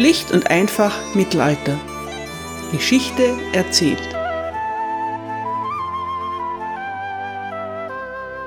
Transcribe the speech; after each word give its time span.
Schlicht 0.00 0.32
und 0.32 0.46
einfach 0.46 1.14
Mittelalter. 1.14 1.78
Geschichte 2.72 3.36
erzählt. 3.52 4.00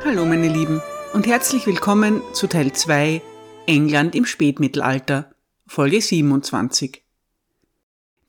Hallo 0.03 0.25
meine 0.25 0.47
Lieben 0.47 0.81
und 1.13 1.27
herzlich 1.27 1.67
willkommen 1.67 2.23
zu 2.33 2.47
Teil 2.47 2.73
2 2.73 3.21
England 3.67 4.15
im 4.15 4.25
Spätmittelalter, 4.25 5.29
Folge 5.67 6.01
27. 6.01 7.03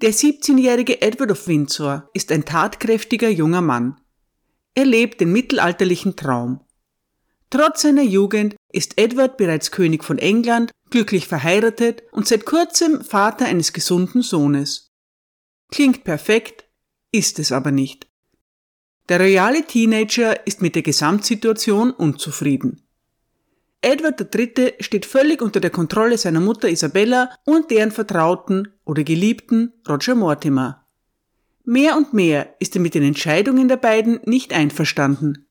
Der 0.03 0.13
17-jährige 0.13 1.01
Edward 1.01 1.31
of 1.31 1.49
Windsor 1.49 2.11
ist 2.13 2.31
ein 2.31 2.45
tatkräftiger 2.45 3.31
junger 3.31 3.63
Mann. 3.63 3.99
Er 4.75 4.85
lebt 4.85 5.23
den 5.23 5.33
mittelalterlichen 5.33 6.15
Traum. 6.15 6.61
Trotz 7.49 7.81
seiner 7.81 8.03
Jugend 8.03 8.57
ist 8.71 8.99
Edward 8.99 9.39
bereits 9.39 9.71
König 9.71 10.05
von 10.05 10.19
England, 10.19 10.73
glücklich 10.95 11.27
verheiratet 11.27 12.05
und 12.13 12.29
seit 12.29 12.45
kurzem 12.45 13.03
Vater 13.03 13.47
eines 13.47 13.73
gesunden 13.73 14.23
Sohnes. 14.23 14.93
Klingt 15.73 16.05
perfekt, 16.05 16.67
ist 17.11 17.41
es 17.41 17.51
aber 17.51 17.73
nicht. 17.73 18.07
Der 19.09 19.19
royale 19.19 19.67
Teenager 19.67 20.47
ist 20.47 20.63
mit 20.63 20.77
der 20.77 20.83
Gesamtsituation 20.83 21.91
unzufrieden. 21.91 22.87
Edward 23.81 24.33
III. 24.33 24.75
steht 24.79 25.05
völlig 25.05 25.43
unter 25.43 25.59
der 25.59 25.71
Kontrolle 25.71 26.17
seiner 26.17 26.39
Mutter 26.39 26.69
Isabella 26.69 27.29
und 27.45 27.73
deren 27.73 27.91
Vertrauten 27.91 28.69
oder 28.85 29.03
Geliebten 29.03 29.73
Roger 29.89 30.15
Mortimer. 30.15 30.87
Mehr 31.65 31.97
und 31.97 32.15
mehr 32.15 32.55
ist 32.61 32.77
er 32.77 32.81
mit 32.81 32.95
den 32.95 33.03
Entscheidungen 33.03 33.67
der 33.67 33.79
beiden 33.79 34.21
nicht 34.27 34.53
einverstanden. 34.53 35.49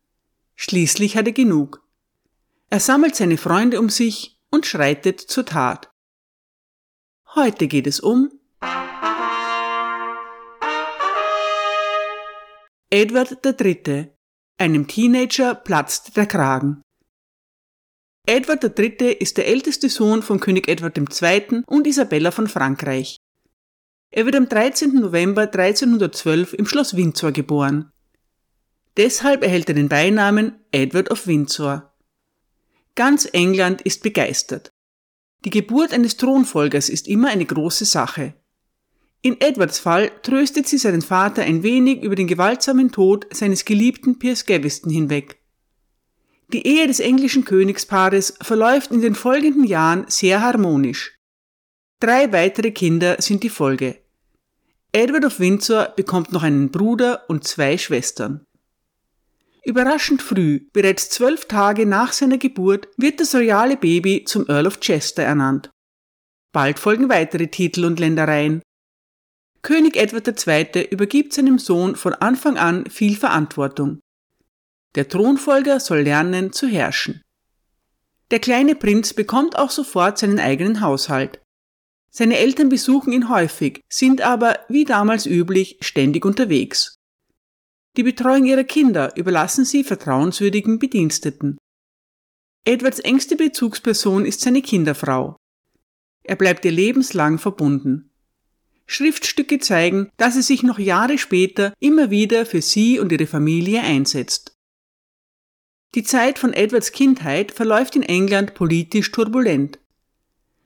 Schließlich 0.55 1.17
hat 1.17 1.27
er 1.27 1.34
genug. 1.34 1.84
Er 2.70 2.79
sammelt 2.79 3.17
seine 3.17 3.37
Freunde 3.37 3.81
um 3.81 3.89
sich 3.89 4.34
und 4.53 4.67
schreitet 4.67 5.20
zur 5.20 5.48
Tat. 5.48 5.91
Heute 7.34 7.68
geht 7.68 7.87
es 7.87 7.99
um 7.99 8.29
Edward 12.91 13.43
III. 13.43 14.12
Einem 14.59 14.87
Teenager 14.87 15.55
platzt 15.55 16.15
der 16.15 16.27
Kragen. 16.27 16.84
Edward 18.27 18.63
III. 18.77 19.13
ist 19.13 19.37
der 19.37 19.48
älteste 19.48 19.90
Sohn 19.90 20.21
von 20.21 20.40
König 20.40 20.68
Edward 20.68 20.99
II. 20.99 21.63
und 21.65 21.87
Isabella 21.87 22.29
von 22.29 22.48
Frankreich. 22.48 23.18
Er 24.12 24.26
wird 24.26 24.35
am 24.35 24.48
13. 24.48 24.93
November 24.93 25.41
1312 25.41 26.54
im 26.54 26.68
Schloss 26.68 26.96
Windsor 26.96 27.31
geboren. 27.31 27.91
Deshalb 28.98 29.41
erhält 29.41 29.70
er 29.70 29.76
den 29.76 29.90
Beinamen 29.90 30.63
Edward 30.71 31.09
of 31.09 31.26
Windsor. 31.26 31.93
Ganz 32.96 33.27
England 33.32 33.82
ist 33.82 34.04
begeistert. 34.04 34.72
Die 35.46 35.49
Geburt 35.49 35.94
eines 35.94 36.18
Thronfolgers 36.18 36.90
ist 36.90 37.08
immer 37.08 37.30
eine 37.30 37.46
große 37.46 37.86
Sache. 37.86 38.34
In 39.22 39.40
Edwards 39.41 39.80
Fall 39.80 40.12
tröstet 40.22 40.68
sie 40.68 40.77
seinen 40.77 41.02
Vater 41.02 41.44
ein 41.44 41.64
wenig 41.64 42.04
über 42.04 42.16
den 42.16 42.27
gewaltsamen 42.27 42.91
Tod 42.91 43.26
seines 43.34 43.66
geliebten 43.66 44.20
Piers 44.20 44.46
Gaveston 44.46 44.91
hinweg. 44.91 45.38
Die 46.52 46.68
Ehe 46.68 46.86
des 46.86 46.99
englischen 46.99 47.46
Königspaares 47.46 48.36
verläuft 48.41 48.91
in 48.91 49.02
den 49.02 49.16
folgenden 49.16 49.64
Jahren 49.64 50.05
sehr 50.08 50.41
harmonisch. 50.41 51.18
Drei 51.99 52.32
weitere 52.32 52.71
Kinder 52.71 53.16
sind 53.21 53.44
die 53.44 53.49
Folge. 53.49 53.98
Edward 54.91 55.26
of 55.26 55.40
Windsor 55.40 55.94
bekommt 55.96 56.32
noch 56.32 56.44
einen 56.44 56.70
Bruder 56.70 57.24
und 57.27 57.46
zwei 57.46 57.77
Schwestern. 57.77 58.46
Überraschend 59.65 60.21
früh, 60.21 60.67
bereits 60.73 61.09
zwölf 61.09 61.45
Tage 61.45 61.85
nach 61.85 62.11
seiner 62.11 62.37
Geburt, 62.37 62.89
wird 62.97 63.21
das 63.21 63.33
royale 63.33 63.77
Baby 63.77 64.25
zum 64.25 64.47
Earl 64.50 64.67
of 64.67 64.81
Chester 64.81 65.23
ernannt. 65.23 65.69
Bald 66.51 66.79
folgen 66.79 67.09
weitere 67.09 67.47
Titel 67.47 67.85
und 67.85 68.00
Ländereien. 68.00 68.61
König 69.61 69.95
Edward 69.95 70.28
II. 70.28 70.88
übergibt 70.90 71.34
seinem 71.34 71.57
Sohn 71.57 71.96
von 71.96 72.13
Anfang 72.13 72.57
an 72.57 72.90
viel 72.90 73.16
Verantwortung. 73.16 74.00
Der 74.96 75.07
Thronfolger 75.07 75.79
soll 75.79 76.02
lernen 76.02 76.52
zu 76.52 76.68
herrschen. 76.68 77.22
Der 78.31 78.40
kleine 78.40 78.75
Prinz 78.75 79.13
bekommt 79.13 79.57
auch 79.57 79.72
sofort 79.72 80.18
seinen 80.18 80.40
eigenen 80.40 80.81
Haushalt. 80.81 81.41
Seine 82.12 82.38
Eltern 82.38 82.69
besuchen 82.69 83.13
ihn 83.13 83.29
häufig, 83.29 83.81
sind 83.90 84.22
aber, 84.22 84.59
wie 84.68 84.84
damals 84.84 85.25
üblich, 85.25 85.78
ständig 85.81 86.25
unterwegs. 86.25 86.96
Die 87.96 88.04
Betreuung 88.04 88.46
ihrer 88.46 88.64
Kinder 88.64 89.16
überlassen 89.16 89.66
sie 89.66 89.84
vertrauenswürdigen 89.84 90.80
Bediensteten. 90.80 91.58
Edwards 92.66 93.00
engste 93.00 93.36
Bezugsperson 93.36 94.26
ist 94.26 94.42
seine 94.42 94.62
Kinderfrau. 94.62 95.36
Er 96.24 96.36
bleibt 96.36 96.66
ihr 96.66 96.72
lebenslang 96.72 97.38
verbunden. 97.38 98.09
Schriftstücke 98.88 99.59
zeigen, 99.59 100.09
dass 100.18 100.36
er 100.36 100.44
sich 100.44 100.64
noch 100.64 100.80
Jahre 100.80 101.18
später 101.18 101.74
immer 101.80 102.09
wieder 102.09 102.46
für 102.46 102.62
sie 102.62 103.00
und 103.00 103.12
ihre 103.12 103.28
Familie 103.28 103.82
einsetzt. 103.82 104.56
Die 105.96 106.03
Zeit 106.03 106.40
von 106.40 106.53
Edwards 106.53 106.92
Kindheit 106.92 107.52
verläuft 107.52 107.96
in 107.96 108.03
England 108.03 108.56
politisch 108.56 109.12
turbulent. 109.12 109.80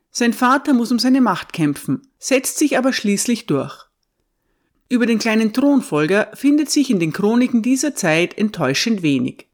Sein 0.10 0.34
Vater 0.34 0.74
muss 0.74 0.92
um 0.92 1.00
seine 1.00 1.22
Macht 1.22 1.52
kämpfen, 1.52 2.08
setzt 2.18 2.58
sich 2.58 2.78
aber 2.78 2.94
schließlich 2.94 3.46
durch. 3.46 3.87
Über 4.90 5.06
den 5.06 5.20
kleinen 5.20 5.52
Thronfolger 5.52 6.32
findet 6.34 6.70
sich 6.70 6.90
in 6.90 7.00
den 7.00 7.12
Chroniken 7.12 7.62
dieser 7.62 7.94
Zeit 7.94 8.38
enttäuschend 8.38 9.02
wenig. 9.02 9.48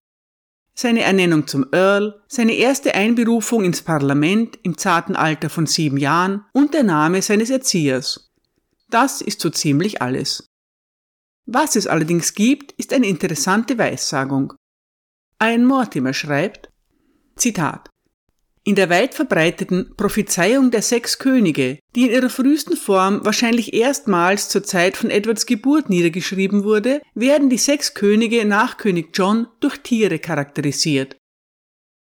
Seine 0.75 1.01
Ernennung 1.01 1.47
zum 1.47 1.67
Earl, 1.71 2.21
seine 2.27 2.53
erste 2.53 2.95
Einberufung 2.95 3.63
ins 3.63 3.81
Parlament 3.81 4.57
im 4.63 4.77
zarten 4.77 5.15
Alter 5.15 5.49
von 5.49 5.67
sieben 5.67 5.97
Jahren 5.97 6.45
und 6.51 6.73
der 6.73 6.83
Name 6.83 7.21
seines 7.21 7.49
Erziehers. 7.49 8.31
Das 8.89 9.21
ist 9.21 9.39
so 9.39 9.49
ziemlich 9.49 10.01
alles. 10.01 10.49
Was 11.45 11.75
es 11.75 11.87
allerdings 11.87 12.33
gibt, 12.33 12.71
ist 12.73 12.93
eine 12.93 13.07
interessante 13.07 13.77
Weissagung. 13.77 14.53
Ein 15.39 15.65
Mortimer 15.65 16.13
schreibt, 16.13 16.69
Zitat, 17.35 17.89
in 18.65 18.75
der 18.75 18.89
weit 18.89 19.13
verbreiteten 19.13 19.93
Prophezeiung 19.97 20.71
der 20.71 20.81
sechs 20.81 21.19
Könige, 21.19 21.79
die 21.95 22.03
in 22.03 22.11
ihrer 22.11 22.29
frühesten 22.29 22.77
Form 22.77 23.25
wahrscheinlich 23.25 23.73
erstmals 23.73 24.47
zur 24.47 24.63
Zeit 24.63 24.95
von 24.95 25.09
Edwards 25.09 25.45
Geburt 25.45 25.89
niedergeschrieben 25.89 26.63
wurde, 26.63 27.01
werden 27.13 27.49
die 27.49 27.57
sechs 27.57 27.93
Könige 27.93 28.45
nach 28.45 28.77
König 28.77 29.09
John 29.13 29.47
durch 29.59 29.77
Tiere 29.79 30.19
charakterisiert. 30.19 31.17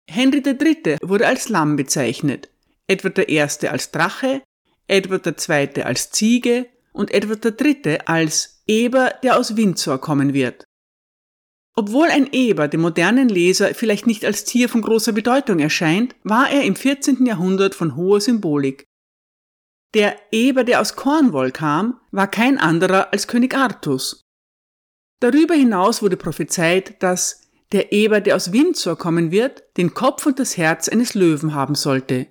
Henry 0.09 0.43
III. 0.45 0.97
wurde 1.01 1.25
als 1.25 1.47
Lamm 1.47 1.77
bezeichnet, 1.77 2.49
Edward 2.87 3.29
I. 3.29 3.39
als 3.39 3.91
Drache, 3.91 4.41
Edward 4.87 5.25
II. 5.25 5.83
als 5.83 6.11
Ziege 6.11 6.65
und 6.91 7.13
Edward 7.13 7.45
III. 7.45 7.99
als 8.05 8.61
Eber, 8.67 9.13
der 9.23 9.37
aus 9.37 9.55
Windsor 9.55 9.99
kommen 9.99 10.33
wird. 10.33 10.65
Obwohl 11.73 12.07
ein 12.09 12.27
Eber 12.31 12.67
dem 12.67 12.81
modernen 12.81 13.29
Leser 13.29 13.73
vielleicht 13.73 14.05
nicht 14.05 14.25
als 14.25 14.43
Tier 14.43 14.67
von 14.67 14.81
großer 14.81 15.13
Bedeutung 15.13 15.59
erscheint, 15.59 16.15
war 16.23 16.49
er 16.49 16.63
im 16.63 16.75
14. 16.75 17.25
Jahrhundert 17.25 17.75
von 17.75 17.95
hoher 17.95 18.19
Symbolik. 18.19 18.87
Der 19.93 20.15
Eber, 20.31 20.63
der 20.63 20.81
aus 20.81 20.95
Cornwall 20.95 21.51
kam, 21.51 21.99
war 22.11 22.27
kein 22.29 22.57
anderer 22.57 23.11
als 23.11 23.27
König 23.27 23.55
Artus. 23.55 24.25
Darüber 25.19 25.53
hinaus 25.53 26.01
wurde 26.01 26.17
prophezeit, 26.17 27.01
dass 27.01 27.41
der 27.71 27.93
Eber, 27.93 28.19
der 28.19 28.35
aus 28.35 28.51
Windsor 28.51 28.97
kommen 28.97 29.31
wird, 29.31 29.63
den 29.77 29.93
Kopf 29.93 30.25
und 30.25 30.39
das 30.39 30.57
Herz 30.57 30.89
eines 30.89 31.13
Löwen 31.13 31.53
haben 31.53 31.75
sollte. 31.75 32.27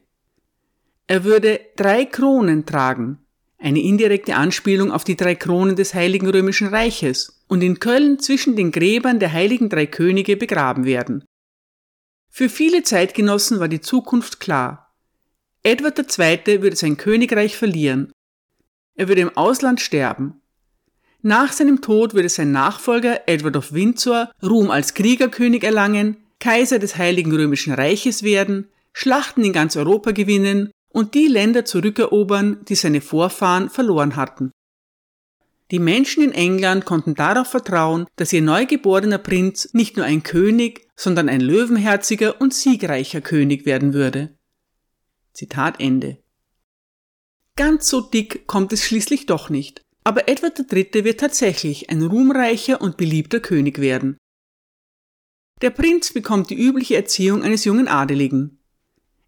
Er 1.07 1.25
würde 1.25 1.61
drei 1.77 2.05
Kronen 2.05 2.67
tragen, 2.67 3.19
eine 3.59 3.81
indirekte 3.81 4.37
Anspielung 4.37 4.93
auf 4.93 5.05
die 5.05 5.17
drei 5.17 5.35
Kronen 5.35 5.77
des 5.77 5.95
Heiligen 5.95 6.29
Römischen 6.29 6.69
Reiches, 6.69 7.40
und 7.51 7.63
in 7.63 7.81
Köln 7.81 8.21
zwischen 8.21 8.55
den 8.55 8.71
Gräbern 8.71 9.19
der 9.19 9.33
heiligen 9.33 9.69
drei 9.69 9.85
Könige 9.85 10.37
begraben 10.37 10.85
werden. 10.85 11.25
Für 12.31 12.49
viele 12.49 12.85
Zeitgenossen 12.85 13.59
war 13.59 13.67
die 13.67 13.81
Zukunft 13.81 14.39
klar. 14.39 14.95
Edward 15.65 15.99
II. 15.99 16.63
würde 16.63 16.77
sein 16.77 16.97
Königreich 16.97 17.57
verlieren. 17.57 18.13
Er 18.95 19.09
würde 19.09 19.23
im 19.23 19.37
Ausland 19.37 19.81
sterben. 19.81 20.41
Nach 21.23 21.53
seinem 21.53 21.83
Tod 21.83 22.15
würde 22.15 22.29
sein 22.29 22.53
Nachfolger 22.53 23.29
Edward 23.29 23.57
of 23.57 23.73
Windsor 23.73 24.31
Ruhm 24.41 24.71
als 24.71 24.95
Kriegerkönig 24.95 25.65
erlangen, 25.65 26.19
Kaiser 26.39 26.79
des 26.79 26.97
Heiligen 26.97 27.35
Römischen 27.35 27.75
Reiches 27.75 28.23
werden, 28.23 28.69
Schlachten 28.93 29.45
in 29.45 29.53
ganz 29.53 29.77
Europa 29.77 30.13
gewinnen 30.13 30.71
und 30.93 31.15
die 31.15 31.27
Länder 31.27 31.65
zurückerobern, 31.65 32.65
die 32.69 32.77
seine 32.77 33.01
Vorfahren 33.01 33.71
verloren 33.71 34.15
hatten. 34.15 34.53
Die 35.71 35.79
Menschen 35.79 36.25
in 36.25 36.33
England 36.33 36.85
konnten 36.85 37.15
darauf 37.15 37.49
vertrauen, 37.49 38.07
dass 38.17 38.33
ihr 38.33 38.43
neugeborener 38.43 39.19
Prinz 39.19 39.73
nicht 39.73 39.97
nur 39.97 40.05
ein 40.05 40.25
König, 40.25 40.89
sondern 40.97 41.29
ein 41.29 41.41
löwenherziger 41.41 42.41
und 42.41 42.53
siegreicher 42.53 43.21
König 43.21 43.67
werden 43.67 43.95
würde. 43.95 44.37
Zitat 45.33 45.81
Ende. 45.81 46.19
Ganz 47.57 47.89
so 47.89 48.01
dick 48.01 48.47
kommt 48.47 48.73
es 48.73 48.85
schließlich 48.85 49.27
doch 49.27 49.49
nicht, 49.49 49.83
aber 50.03 50.29
Edward 50.29 50.59
III. 50.73 51.05
wird 51.05 51.21
tatsächlich 51.21 51.89
ein 51.89 52.03
ruhmreicher 52.03 52.81
und 52.81 52.97
beliebter 52.97 53.39
König 53.39 53.81
werden. 53.81 54.17
Der 55.63 55.71
Prinz 55.71 56.13
bekommt 56.13 56.51
die 56.51 56.59
übliche 56.59 56.97
Erziehung 56.97 57.43
eines 57.43 57.65
jungen 57.65 57.87
Adeligen. 57.87 58.61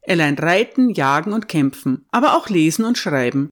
Er 0.00 0.16
lernt 0.16 0.40
reiten, 0.42 0.90
jagen 0.90 1.32
und 1.32 1.46
kämpfen, 1.46 2.06
aber 2.10 2.36
auch 2.36 2.48
lesen 2.48 2.84
und 2.84 2.98
schreiben. 2.98 3.50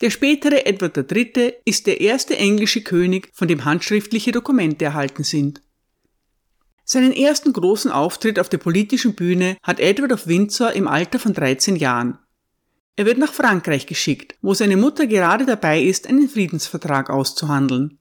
Der 0.00 0.10
spätere 0.10 0.66
Edward 0.66 0.96
III. 0.96 1.54
ist 1.64 1.86
der 1.86 2.00
erste 2.00 2.36
englische 2.36 2.82
König, 2.82 3.30
von 3.32 3.48
dem 3.48 3.64
handschriftliche 3.64 4.32
Dokumente 4.32 4.84
erhalten 4.84 5.24
sind. 5.24 5.62
Seinen 6.84 7.12
ersten 7.12 7.52
großen 7.52 7.90
Auftritt 7.90 8.38
auf 8.38 8.48
der 8.48 8.58
politischen 8.58 9.14
Bühne 9.14 9.56
hat 9.62 9.80
Edward 9.80 10.12
of 10.12 10.26
Windsor 10.26 10.72
im 10.72 10.86
Alter 10.86 11.18
von 11.18 11.32
13 11.32 11.76
Jahren. 11.76 12.18
Er 12.96 13.06
wird 13.06 13.18
nach 13.18 13.32
Frankreich 13.32 13.86
geschickt, 13.86 14.36
wo 14.42 14.54
seine 14.54 14.76
Mutter 14.76 15.06
gerade 15.06 15.46
dabei 15.46 15.82
ist, 15.82 16.06
einen 16.06 16.28
Friedensvertrag 16.28 17.10
auszuhandeln. 17.10 17.98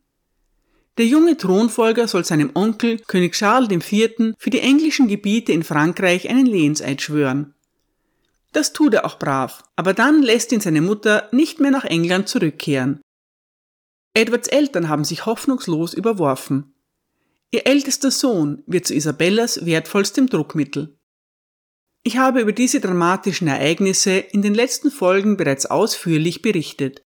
Der 0.98 1.08
junge 1.08 1.38
Thronfolger 1.38 2.08
soll 2.08 2.24
seinem 2.24 2.52
Onkel, 2.54 3.00
König 3.00 3.34
Charles 3.34 3.72
IV., 3.72 4.36
für 4.38 4.50
die 4.52 4.60
englischen 4.60 5.08
Gebiete 5.08 5.52
in 5.52 5.64
Frankreich 5.64 6.30
einen 6.30 6.46
Lehenseid 6.46 7.02
schwören. 7.02 7.56
Das 8.54 8.72
tut 8.72 8.94
er 8.94 9.06
auch 9.06 9.20
brav, 9.20 9.64
aber 9.76 9.94
dann 9.94 10.22
lässt 10.22 10.52
ihn 10.52 10.62
seine 10.62 10.82
Mutter 10.82 11.28
nicht 11.32 11.60
mehr 11.60 11.72
nach 11.72 11.84
England 11.84 12.30
zurückkehren. 12.30 13.02
Edwards 14.16 14.48
Eltern 14.48 14.90
haben 14.90 15.04
sich 15.04 15.26
hoffnungslos 15.26 15.94
überworfen. 15.94 16.76
Ihr 17.52 17.66
ältester 17.66 18.12
Sohn 18.12 18.64
wird 18.68 18.86
zu 18.86 18.94
Isabellas 18.94 19.66
wertvollstem 19.66 20.28
Druckmittel. 20.28 20.98
Ich 22.04 22.18
habe 22.18 22.42
über 22.42 22.52
diese 22.52 22.80
dramatischen 22.80 23.48
Ereignisse 23.48 24.18
in 24.18 24.42
den 24.42 24.54
letzten 24.54 24.92
Folgen 24.92 25.36
bereits 25.36 25.66
ausführlich 25.66 26.42
berichtet. 26.42 27.02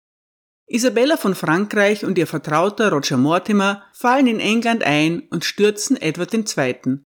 Isabella 0.67 1.17
von 1.17 1.35
Frankreich 1.35 2.05
und 2.05 2.19
ihr 2.19 2.27
Vertrauter 2.27 2.93
Roger 2.93 3.17
Mortimer 3.17 3.83
fallen 3.93 4.27
in 4.27 4.39
England 4.39 4.85
ein 4.85 5.23
und 5.31 5.45
stürzen 5.45 5.97
Edward 5.97 6.35
II. 6.35 7.03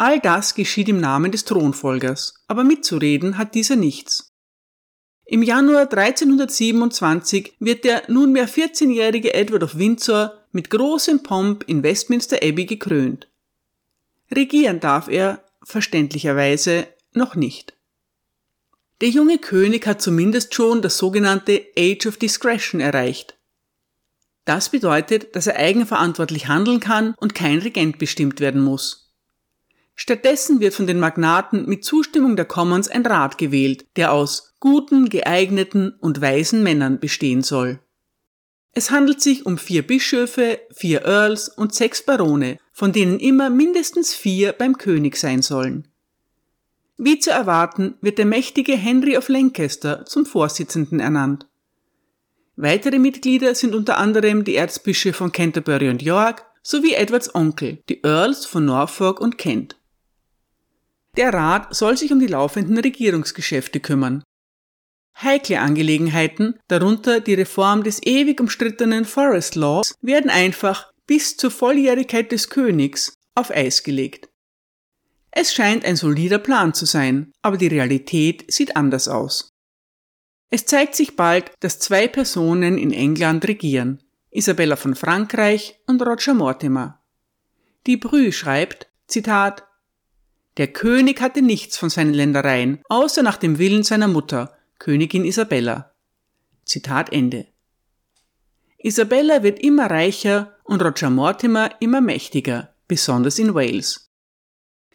All 0.00 0.18
das 0.18 0.54
geschieht 0.54 0.88
im 0.88 0.98
Namen 0.98 1.30
des 1.30 1.44
Thronfolgers, 1.44 2.32
aber 2.48 2.64
mitzureden 2.64 3.36
hat 3.36 3.54
dieser 3.54 3.76
nichts. 3.76 4.32
Im 5.26 5.42
Januar 5.42 5.92
1327 5.92 7.56
wird 7.60 7.84
der 7.84 8.04
nunmehr 8.08 8.48
14-jährige 8.48 9.34
Edward 9.34 9.62
of 9.62 9.76
Windsor 9.76 10.38
mit 10.52 10.70
großem 10.70 11.22
Pomp 11.22 11.64
in 11.64 11.82
Westminster 11.82 12.36
Abbey 12.36 12.64
gekrönt. 12.64 13.28
Regieren 14.34 14.80
darf 14.80 15.06
er, 15.08 15.44
verständlicherweise, 15.64 16.86
noch 17.12 17.34
nicht. 17.34 17.74
Der 19.02 19.10
junge 19.10 19.36
König 19.36 19.86
hat 19.86 20.00
zumindest 20.00 20.54
schon 20.54 20.80
das 20.80 20.96
sogenannte 20.96 21.60
Age 21.78 22.06
of 22.06 22.16
Discretion 22.16 22.80
erreicht. 22.80 23.36
Das 24.46 24.70
bedeutet, 24.70 25.36
dass 25.36 25.46
er 25.46 25.56
eigenverantwortlich 25.56 26.48
handeln 26.48 26.80
kann 26.80 27.12
und 27.18 27.34
kein 27.34 27.58
Regent 27.58 27.98
bestimmt 27.98 28.40
werden 28.40 28.62
muss. 28.62 29.09
Stattdessen 30.02 30.60
wird 30.60 30.72
von 30.72 30.86
den 30.86 30.98
Magnaten 30.98 31.66
mit 31.66 31.84
Zustimmung 31.84 32.34
der 32.34 32.46
Commons 32.46 32.88
ein 32.88 33.04
Rat 33.04 33.36
gewählt, 33.36 33.84
der 33.96 34.14
aus 34.14 34.54
guten, 34.58 35.10
geeigneten 35.10 35.92
und 36.00 36.22
weisen 36.22 36.62
Männern 36.62 37.00
bestehen 37.00 37.42
soll. 37.42 37.80
Es 38.72 38.90
handelt 38.90 39.20
sich 39.20 39.44
um 39.44 39.58
vier 39.58 39.86
Bischöfe, 39.86 40.58
vier 40.74 41.04
Earls 41.04 41.50
und 41.50 41.74
sechs 41.74 42.02
Barone, 42.02 42.56
von 42.72 42.92
denen 42.92 43.20
immer 43.20 43.50
mindestens 43.50 44.14
vier 44.14 44.54
beim 44.54 44.78
König 44.78 45.16
sein 45.16 45.42
sollen. 45.42 45.86
Wie 46.96 47.18
zu 47.18 47.30
erwarten, 47.30 47.96
wird 48.00 48.16
der 48.16 48.24
mächtige 48.24 48.78
Henry 48.78 49.18
of 49.18 49.28
Lancaster 49.28 50.06
zum 50.06 50.24
Vorsitzenden 50.24 50.98
ernannt. 51.00 51.46
Weitere 52.56 52.98
Mitglieder 52.98 53.54
sind 53.54 53.74
unter 53.74 53.98
anderem 53.98 54.44
die 54.44 54.56
Erzbischöfe 54.56 55.18
von 55.18 55.32
Canterbury 55.32 55.90
und 55.90 56.00
York 56.00 56.46
sowie 56.62 56.94
Edwards 56.94 57.34
Onkel, 57.34 57.82
die 57.90 58.02
Earls 58.02 58.46
von 58.46 58.64
Norfolk 58.64 59.20
und 59.20 59.36
Kent. 59.36 59.76
Der 61.16 61.34
Rat 61.34 61.74
soll 61.74 61.96
sich 61.96 62.12
um 62.12 62.20
die 62.20 62.26
laufenden 62.26 62.78
Regierungsgeschäfte 62.78 63.80
kümmern. 63.80 64.22
Heikle 65.20 65.60
Angelegenheiten, 65.60 66.58
darunter 66.68 67.20
die 67.20 67.34
Reform 67.34 67.82
des 67.82 68.02
ewig 68.02 68.40
umstrittenen 68.40 69.04
Forest 69.04 69.54
Laws, 69.54 69.94
werden 70.00 70.30
einfach 70.30 70.90
bis 71.06 71.36
zur 71.36 71.50
Volljährigkeit 71.50 72.32
des 72.32 72.48
Königs 72.48 73.14
auf 73.34 73.50
Eis 73.50 73.82
gelegt. 73.82 74.28
Es 75.32 75.52
scheint 75.52 75.84
ein 75.84 75.96
solider 75.96 76.38
Plan 76.38 76.74
zu 76.74 76.86
sein, 76.86 77.32
aber 77.42 77.56
die 77.56 77.68
Realität 77.68 78.50
sieht 78.52 78.76
anders 78.76 79.08
aus. 79.08 79.50
Es 80.50 80.66
zeigt 80.66 80.96
sich 80.96 81.14
bald, 81.14 81.52
dass 81.60 81.78
zwei 81.78 82.08
Personen 82.08 82.78
in 82.78 82.92
England 82.92 83.46
regieren, 83.46 84.02
Isabella 84.30 84.76
von 84.76 84.96
Frankreich 84.96 85.78
und 85.86 86.02
Roger 86.02 86.34
Mortimer. 86.34 87.02
Die 87.86 87.96
Brü 87.96 88.32
schreibt, 88.32 88.90
Zitat, 89.06 89.64
Der 90.56 90.68
König 90.68 91.20
hatte 91.20 91.42
nichts 91.42 91.76
von 91.76 91.90
seinen 91.90 92.14
Ländereien, 92.14 92.80
außer 92.88 93.22
nach 93.22 93.36
dem 93.36 93.58
Willen 93.58 93.82
seiner 93.82 94.08
Mutter, 94.08 94.56
Königin 94.78 95.24
Isabella. 95.24 95.92
Zitat 96.64 97.12
Ende. 97.12 97.46
Isabella 98.78 99.42
wird 99.42 99.58
immer 99.58 99.90
reicher 99.90 100.56
und 100.64 100.82
Roger 100.82 101.10
Mortimer 101.10 101.70
immer 101.80 102.00
mächtiger, 102.00 102.74
besonders 102.88 103.38
in 103.38 103.54
Wales. 103.54 104.08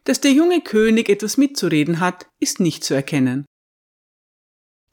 Dass 0.05 0.21
der 0.21 0.31
junge 0.31 0.61
König 0.61 1.09
etwas 1.09 1.37
mitzureden 1.37 1.99
hat, 1.99 2.27
ist 2.39 2.59
nicht 2.59 2.83
zu 2.83 2.93
erkennen. 2.93 3.45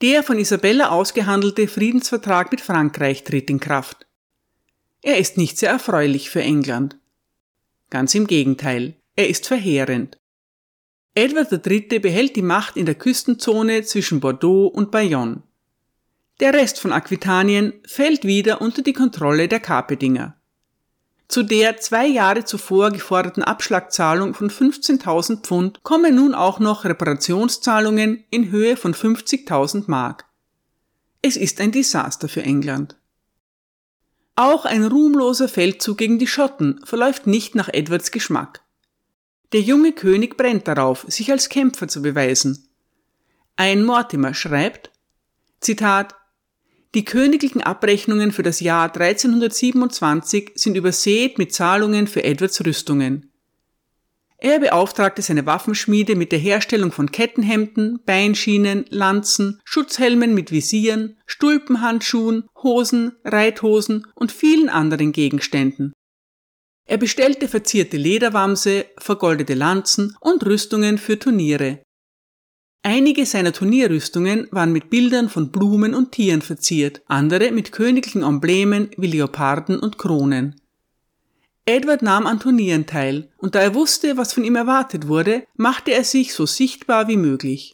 Der 0.02 0.22
von 0.22 0.38
Isabella 0.38 0.90
ausgehandelte 0.90 1.68
Friedensvertrag 1.68 2.50
mit 2.50 2.60
Frankreich 2.60 3.24
tritt 3.24 3.48
in 3.50 3.60
Kraft. 3.60 4.06
Er 5.00 5.18
ist 5.18 5.36
nicht 5.36 5.58
sehr 5.58 5.70
erfreulich 5.70 6.30
für 6.30 6.42
England. 6.42 6.98
Ganz 7.90 8.14
im 8.14 8.26
Gegenteil, 8.26 8.96
er 9.16 9.28
ist 9.28 9.46
verheerend. 9.46 10.18
Edward 11.14 11.52
III. 11.52 11.98
behält 11.98 12.36
die 12.36 12.42
Macht 12.42 12.76
in 12.76 12.86
der 12.86 12.94
Küstenzone 12.94 13.82
zwischen 13.82 14.20
Bordeaux 14.20 14.66
und 14.66 14.90
Bayonne. 14.90 15.42
Der 16.40 16.54
Rest 16.54 16.80
von 16.80 16.92
Aquitanien 16.92 17.74
fällt 17.86 18.24
wieder 18.24 18.62
unter 18.62 18.80
die 18.80 18.94
Kontrolle 18.94 19.46
der 19.46 19.60
Kapedinger. 19.60 20.36
Zu 21.28 21.42
der 21.42 21.76
zwei 21.76 22.06
Jahre 22.06 22.44
zuvor 22.44 22.90
geforderten 22.90 23.42
Abschlagzahlung 23.42 24.34
von 24.34 24.50
15.000 24.50 25.42
Pfund 25.42 25.82
kommen 25.82 26.14
nun 26.14 26.34
auch 26.34 26.58
noch 26.58 26.84
Reparationszahlungen 26.84 28.24
in 28.30 28.50
Höhe 28.50 28.76
von 28.76 28.94
50.000 28.94 29.84
Mark. 29.88 30.24
Es 31.20 31.36
ist 31.36 31.60
ein 31.60 31.72
Desaster 31.72 32.28
für 32.28 32.42
England. 32.42 32.96
Auch 34.34 34.64
ein 34.64 34.84
ruhmloser 34.84 35.48
Feldzug 35.48 35.98
gegen 35.98 36.18
die 36.18 36.26
Schotten 36.26 36.80
verläuft 36.84 37.26
nicht 37.26 37.54
nach 37.54 37.68
Edwards 37.68 38.10
Geschmack. 38.10 38.62
Der 39.52 39.60
junge 39.60 39.92
König 39.92 40.36
brennt 40.36 40.66
darauf, 40.66 41.04
sich 41.08 41.30
als 41.30 41.48
Kämpfer 41.48 41.88
zu 41.88 42.00
beweisen. 42.00 42.68
Ein 43.56 43.84
Mortimer 43.84 44.32
schreibt, 44.32 44.90
Zitat, 45.60 46.14
die 46.94 47.04
königlichen 47.04 47.62
Abrechnungen 47.62 48.32
für 48.32 48.42
das 48.42 48.60
Jahr 48.60 48.94
1327 48.94 50.52
sind 50.54 50.76
übersät 50.76 51.38
mit 51.38 51.52
Zahlungen 51.52 52.06
für 52.06 52.24
Edwards 52.24 52.64
Rüstungen. 52.64 53.30
Er 54.38 54.58
beauftragte 54.58 55.22
seine 55.22 55.46
Waffenschmiede 55.46 56.16
mit 56.16 56.32
der 56.32 56.38
Herstellung 56.38 56.90
von 56.90 57.12
Kettenhemden, 57.12 58.00
Beinschienen, 58.04 58.84
Lanzen, 58.88 59.60
Schutzhelmen 59.64 60.34
mit 60.34 60.50
Visieren, 60.50 61.16
Stulpenhandschuhen, 61.26 62.48
Hosen, 62.62 63.12
Reithosen 63.24 64.06
und 64.16 64.32
vielen 64.32 64.68
anderen 64.68 65.12
Gegenständen. 65.12 65.92
Er 66.84 66.98
bestellte 66.98 67.48
verzierte 67.48 67.96
Lederwamse, 67.96 68.86
vergoldete 68.98 69.54
Lanzen 69.54 70.16
und 70.20 70.44
Rüstungen 70.44 70.98
für 70.98 71.18
Turniere. 71.18 71.80
Einige 72.82 73.24
seiner 73.26 73.52
Turnierrüstungen 73.52 74.48
waren 74.50 74.72
mit 74.72 74.90
Bildern 74.90 75.28
von 75.28 75.52
Blumen 75.52 75.94
und 75.94 76.10
Tieren 76.10 76.42
verziert, 76.42 77.00
andere 77.06 77.52
mit 77.52 77.70
königlichen 77.70 78.24
Emblemen 78.24 78.90
wie 78.96 79.06
Leoparden 79.06 79.78
und 79.78 79.98
Kronen. 79.98 80.60
Edward 81.64 82.02
nahm 82.02 82.26
an 82.26 82.40
Turnieren 82.40 82.86
teil, 82.86 83.30
und 83.36 83.54
da 83.54 83.60
er 83.60 83.76
wusste, 83.76 84.16
was 84.16 84.32
von 84.32 84.42
ihm 84.42 84.56
erwartet 84.56 85.06
wurde, 85.06 85.44
machte 85.54 85.92
er 85.92 86.02
sich 86.02 86.34
so 86.34 86.44
sichtbar 86.44 87.06
wie 87.06 87.16
möglich. 87.16 87.72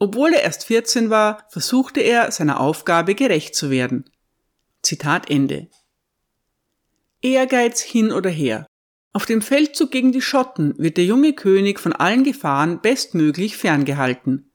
Obwohl 0.00 0.32
er 0.32 0.42
erst 0.42 0.64
14 0.64 1.08
war, 1.08 1.46
versuchte 1.50 2.00
er, 2.00 2.32
seiner 2.32 2.58
Aufgabe 2.58 3.14
gerecht 3.14 3.54
zu 3.54 3.70
werden. 3.70 4.10
Zitat 4.82 5.30
Ende. 5.30 5.68
Ehrgeiz 7.22 7.80
hin 7.80 8.12
oder 8.12 8.30
her. 8.30 8.66
Auf 9.12 9.26
dem 9.26 9.42
Feldzug 9.42 9.90
gegen 9.90 10.12
die 10.12 10.22
Schotten 10.22 10.78
wird 10.78 10.96
der 10.96 11.04
junge 11.04 11.32
König 11.32 11.80
von 11.80 11.92
allen 11.92 12.24
Gefahren 12.24 12.80
bestmöglich 12.80 13.56
ferngehalten. 13.56 14.52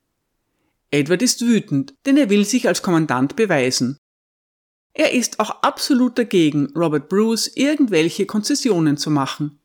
Edward 0.91 1.21
ist 1.21 1.41
wütend, 1.41 1.93
denn 2.05 2.15
er 2.15 2.29
will 2.29 2.45
sich 2.45 2.67
als 2.67 2.81
Kommandant 2.81 3.35
beweisen. 3.35 3.97
Er 4.93 5.11
ist 5.11 5.41
auch 5.41 5.61
absolut 5.61 6.17
dagegen, 6.17 6.71
Robert 6.73 7.09
Bruce 7.09 7.51
irgendwelche 7.53 8.25
Konzessionen 8.25 8.95
zu 8.95 9.11
machen. 9.11 9.59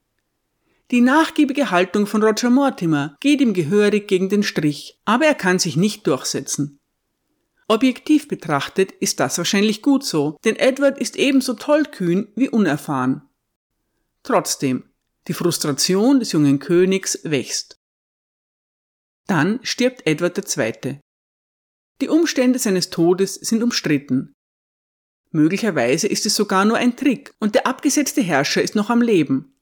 Die 0.90 1.00
nachgiebige 1.00 1.70
Haltung 1.70 2.08
von 2.08 2.20
Roger 2.20 2.50
Mortimer 2.50 3.16
geht 3.20 3.40
ihm 3.40 3.54
gehörig 3.54 4.08
gegen 4.08 4.28
den 4.28 4.42
Strich, 4.42 4.98
aber 5.04 5.26
er 5.26 5.36
kann 5.36 5.60
sich 5.60 5.76
nicht 5.76 6.04
durchsetzen. 6.08 6.79
Objektiv 7.70 8.26
betrachtet 8.26 8.90
ist 8.90 9.20
das 9.20 9.38
wahrscheinlich 9.38 9.80
gut 9.80 10.02
so, 10.02 10.36
denn 10.44 10.56
Edward 10.56 10.98
ist 10.98 11.14
ebenso 11.14 11.54
tollkühn 11.54 12.26
wie 12.34 12.48
unerfahren. 12.48 13.22
Trotzdem, 14.24 14.90
die 15.28 15.34
Frustration 15.34 16.18
des 16.18 16.32
jungen 16.32 16.58
Königs 16.58 17.20
wächst. 17.22 17.76
Dann 19.28 19.60
stirbt 19.62 20.04
Edward 20.04 20.36
II. 20.36 20.98
Die 22.00 22.08
Umstände 22.08 22.58
seines 22.58 22.90
Todes 22.90 23.34
sind 23.34 23.62
umstritten. 23.62 24.32
Möglicherweise 25.30 26.08
ist 26.08 26.26
es 26.26 26.34
sogar 26.34 26.64
nur 26.64 26.76
ein 26.76 26.96
Trick 26.96 27.32
und 27.38 27.54
der 27.54 27.68
abgesetzte 27.68 28.20
Herrscher 28.20 28.62
ist 28.62 28.74
noch 28.74 28.90
am 28.90 29.00
Leben. 29.00 29.54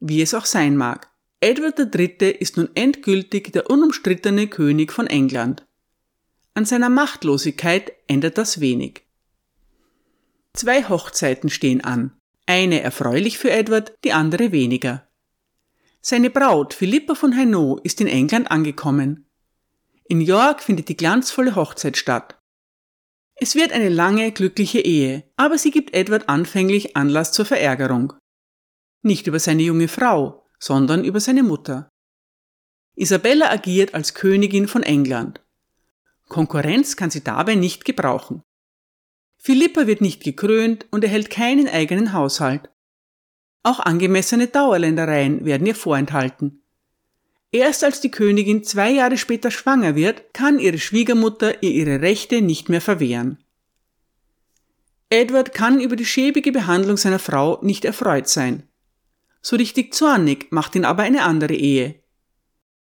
Wie 0.00 0.20
es 0.20 0.34
auch 0.34 0.46
sein 0.46 0.76
mag. 0.76 1.12
Edward 1.38 1.78
III. 1.78 2.32
ist 2.32 2.56
nun 2.56 2.70
endgültig 2.74 3.52
der 3.52 3.70
unumstrittene 3.70 4.48
König 4.48 4.90
von 4.90 5.06
England. 5.06 5.64
An 6.60 6.66
seiner 6.66 6.90
Machtlosigkeit 6.90 7.90
ändert 8.06 8.36
das 8.36 8.60
wenig. 8.60 9.06
Zwei 10.52 10.86
Hochzeiten 10.86 11.48
stehen 11.48 11.82
an. 11.82 12.12
Eine 12.44 12.82
erfreulich 12.82 13.38
für 13.38 13.50
Edward, 13.50 13.94
die 14.04 14.12
andere 14.12 14.52
weniger. 14.52 15.08
Seine 16.02 16.28
Braut 16.28 16.74
Philippa 16.74 17.14
von 17.14 17.34
Hainaut 17.34 17.82
ist 17.82 18.02
in 18.02 18.08
England 18.08 18.50
angekommen. 18.50 19.26
In 20.04 20.20
York 20.20 20.62
findet 20.62 20.90
die 20.90 20.98
glanzvolle 20.98 21.56
Hochzeit 21.56 21.96
statt. 21.96 22.38
Es 23.36 23.54
wird 23.54 23.72
eine 23.72 23.88
lange, 23.88 24.30
glückliche 24.30 24.80
Ehe, 24.80 25.24
aber 25.36 25.56
sie 25.56 25.70
gibt 25.70 25.94
Edward 25.94 26.28
anfänglich 26.28 26.94
Anlass 26.94 27.32
zur 27.32 27.46
Verärgerung. 27.46 28.12
Nicht 29.00 29.26
über 29.26 29.38
seine 29.38 29.62
junge 29.62 29.88
Frau, 29.88 30.46
sondern 30.58 31.04
über 31.04 31.20
seine 31.20 31.42
Mutter. 31.42 31.88
Isabella 32.96 33.50
agiert 33.50 33.94
als 33.94 34.12
Königin 34.12 34.68
von 34.68 34.82
England. 34.82 35.40
Konkurrenz 36.30 36.96
kann 36.96 37.10
sie 37.10 37.22
dabei 37.22 37.56
nicht 37.56 37.84
gebrauchen. 37.84 38.42
Philippa 39.36 39.86
wird 39.86 40.00
nicht 40.00 40.24
gekrönt 40.24 40.86
und 40.90 41.04
erhält 41.04 41.28
keinen 41.28 41.68
eigenen 41.68 42.14
Haushalt. 42.14 42.70
Auch 43.62 43.80
angemessene 43.80 44.46
Dauerländereien 44.46 45.44
werden 45.44 45.66
ihr 45.66 45.74
vorenthalten. 45.74 46.62
Erst 47.52 47.84
als 47.84 48.00
die 48.00 48.10
Königin 48.10 48.64
zwei 48.64 48.90
Jahre 48.90 49.18
später 49.18 49.50
schwanger 49.50 49.96
wird, 49.96 50.32
kann 50.32 50.58
ihre 50.58 50.78
Schwiegermutter 50.78 51.62
ihr 51.62 51.72
ihre 51.72 52.00
Rechte 52.00 52.40
nicht 52.40 52.68
mehr 52.68 52.80
verwehren. 52.80 53.38
Edward 55.10 55.52
kann 55.52 55.80
über 55.80 55.96
die 55.96 56.06
schäbige 56.06 56.52
Behandlung 56.52 56.96
seiner 56.96 57.18
Frau 57.18 57.58
nicht 57.62 57.84
erfreut 57.84 58.28
sein. 58.28 58.62
So 59.42 59.56
richtig 59.56 59.92
zornig 59.94 60.46
macht 60.50 60.76
ihn 60.76 60.84
aber 60.84 61.02
eine 61.02 61.22
andere 61.22 61.54
Ehe. 61.54 61.99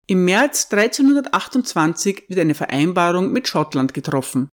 Im 0.06 0.26
März 0.26 0.68
1328 0.70 2.26
wird 2.28 2.40
eine 2.40 2.56
Vereinbarung 2.56 3.32
mit 3.32 3.48
Schottland 3.48 3.94
getroffen. 3.94 4.50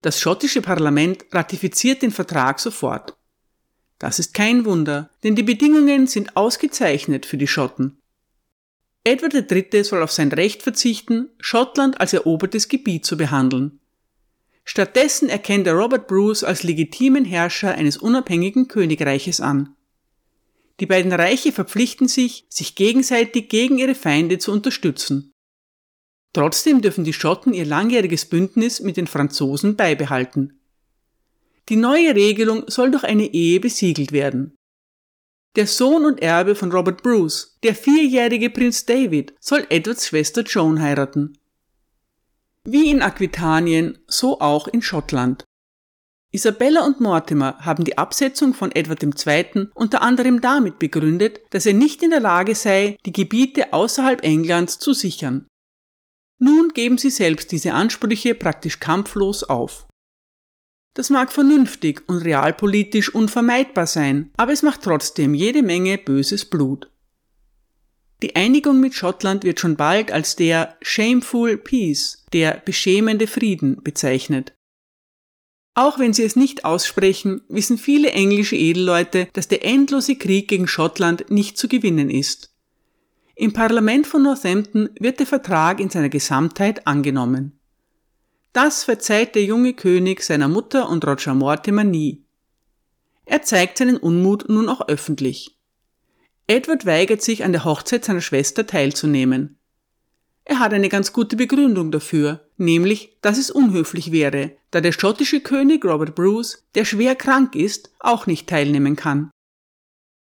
Das 0.00 0.20
schottische 0.20 0.62
Parlament 0.62 1.24
ratifiziert 1.32 2.02
den 2.02 2.12
Vertrag 2.12 2.60
sofort. 2.60 3.16
Das 3.98 4.18
ist 4.18 4.32
kein 4.32 4.64
Wunder, 4.64 5.10
denn 5.24 5.34
die 5.34 5.42
Bedingungen 5.42 6.06
sind 6.06 6.36
ausgezeichnet 6.36 7.26
für 7.26 7.36
die 7.36 7.48
Schotten. 7.48 7.98
Edward 9.02 9.50
III. 9.50 9.82
soll 9.82 10.02
auf 10.02 10.12
sein 10.12 10.30
Recht 10.30 10.62
verzichten, 10.62 11.30
Schottland 11.40 12.00
als 12.00 12.12
erobertes 12.12 12.68
Gebiet 12.68 13.04
zu 13.04 13.16
behandeln. 13.16 13.80
Stattdessen 14.64 15.28
erkennt 15.28 15.66
er 15.66 15.74
Robert 15.74 16.06
Bruce 16.06 16.44
als 16.44 16.62
legitimen 16.62 17.24
Herrscher 17.24 17.74
eines 17.74 17.96
unabhängigen 17.96 18.68
Königreiches 18.68 19.40
an. 19.40 19.74
Die 20.80 20.86
beiden 20.86 21.12
Reiche 21.12 21.52
verpflichten 21.52 22.08
sich, 22.08 22.46
sich 22.48 22.74
gegenseitig 22.74 23.48
gegen 23.48 23.78
ihre 23.78 23.94
Feinde 23.94 24.38
zu 24.38 24.52
unterstützen. 24.52 25.32
Trotzdem 26.32 26.82
dürfen 26.82 27.04
die 27.04 27.12
Schotten 27.12 27.54
ihr 27.54 27.64
langjähriges 27.64 28.24
Bündnis 28.26 28.80
mit 28.80 28.96
den 28.96 29.06
Franzosen 29.06 29.76
beibehalten. 29.76 30.60
Die 31.68 31.76
neue 31.76 32.14
Regelung 32.14 32.64
soll 32.66 32.90
durch 32.90 33.04
eine 33.04 33.32
Ehe 33.32 33.60
besiegelt 33.60 34.12
werden. 34.12 34.56
Der 35.56 35.68
Sohn 35.68 36.04
und 36.04 36.20
Erbe 36.20 36.56
von 36.56 36.72
Robert 36.72 37.04
Bruce, 37.04 37.56
der 37.62 37.76
vierjährige 37.76 38.50
Prinz 38.50 38.84
David, 38.84 39.34
soll 39.38 39.64
Edwards 39.70 40.08
Schwester 40.08 40.42
Joan 40.42 40.82
heiraten. 40.82 41.38
Wie 42.64 42.90
in 42.90 43.02
Aquitanien, 43.02 43.98
so 44.08 44.40
auch 44.40 44.66
in 44.66 44.82
Schottland. 44.82 45.44
Isabella 46.34 46.84
und 46.84 47.00
Mortimer 47.00 47.58
haben 47.60 47.84
die 47.84 47.96
Absetzung 47.96 48.54
von 48.54 48.72
Edward 48.72 49.04
II. 49.04 49.68
unter 49.72 50.02
anderem 50.02 50.40
damit 50.40 50.80
begründet, 50.80 51.40
dass 51.50 51.64
er 51.64 51.74
nicht 51.74 52.02
in 52.02 52.10
der 52.10 52.18
Lage 52.18 52.56
sei, 52.56 52.96
die 53.06 53.12
Gebiete 53.12 53.72
außerhalb 53.72 54.24
Englands 54.24 54.80
zu 54.80 54.94
sichern. 54.94 55.46
Nun 56.40 56.70
geben 56.74 56.98
sie 56.98 57.10
selbst 57.10 57.52
diese 57.52 57.72
Ansprüche 57.72 58.34
praktisch 58.34 58.80
kampflos 58.80 59.44
auf. 59.44 59.86
Das 60.94 61.08
mag 61.08 61.30
vernünftig 61.30 62.02
und 62.08 62.18
realpolitisch 62.18 63.14
unvermeidbar 63.14 63.86
sein, 63.86 64.32
aber 64.36 64.52
es 64.52 64.62
macht 64.62 64.82
trotzdem 64.82 65.34
jede 65.34 65.62
Menge 65.62 65.98
böses 65.98 66.44
Blut. 66.44 66.90
Die 68.22 68.34
Einigung 68.34 68.80
mit 68.80 68.94
Schottland 68.94 69.44
wird 69.44 69.60
schon 69.60 69.76
bald 69.76 70.10
als 70.10 70.34
der 70.34 70.76
Shameful 70.82 71.58
Peace, 71.58 72.24
der 72.32 72.60
beschämende 72.64 73.28
Frieden 73.28 73.84
bezeichnet. 73.84 74.52
Auch 75.74 75.98
wenn 75.98 76.12
sie 76.12 76.22
es 76.22 76.36
nicht 76.36 76.64
aussprechen, 76.64 77.42
wissen 77.48 77.78
viele 77.78 78.12
englische 78.12 78.56
Edelleute, 78.56 79.28
dass 79.32 79.48
der 79.48 79.64
endlose 79.64 80.16
Krieg 80.16 80.46
gegen 80.48 80.68
Schottland 80.68 81.30
nicht 81.30 81.58
zu 81.58 81.68
gewinnen 81.68 82.10
ist. 82.10 82.54
Im 83.34 83.52
Parlament 83.52 84.06
von 84.06 84.22
Northampton 84.22 84.90
wird 85.00 85.18
der 85.18 85.26
Vertrag 85.26 85.80
in 85.80 85.90
seiner 85.90 86.08
Gesamtheit 86.08 86.86
angenommen. 86.86 87.58
Das 88.52 88.84
verzeiht 88.84 89.34
der 89.34 89.42
junge 89.42 89.74
König 89.74 90.22
seiner 90.22 90.46
Mutter 90.46 90.88
und 90.88 91.04
Roger 91.04 91.34
Mortimer 91.34 91.82
nie. 91.82 92.24
Er 93.24 93.42
zeigt 93.42 93.78
seinen 93.78 93.96
Unmut 93.96 94.48
nun 94.48 94.68
auch 94.68 94.86
öffentlich. 94.86 95.58
Edward 96.46 96.86
weigert 96.86 97.22
sich 97.22 97.42
an 97.42 97.50
der 97.50 97.64
Hochzeit 97.64 98.04
seiner 98.04 98.20
Schwester 98.20 98.64
teilzunehmen. 98.64 99.58
Er 100.44 100.60
hat 100.60 100.72
eine 100.72 100.88
ganz 100.88 101.12
gute 101.12 101.34
Begründung 101.36 101.90
dafür, 101.90 102.43
nämlich, 102.56 103.16
dass 103.20 103.38
es 103.38 103.50
unhöflich 103.50 104.12
wäre, 104.12 104.56
da 104.70 104.80
der 104.80 104.92
schottische 104.92 105.40
König 105.40 105.84
Robert 105.84 106.14
Bruce, 106.14 106.64
der 106.74 106.84
schwer 106.84 107.14
krank 107.14 107.54
ist, 107.54 107.92
auch 108.00 108.26
nicht 108.26 108.48
teilnehmen 108.48 108.96
kann. 108.96 109.30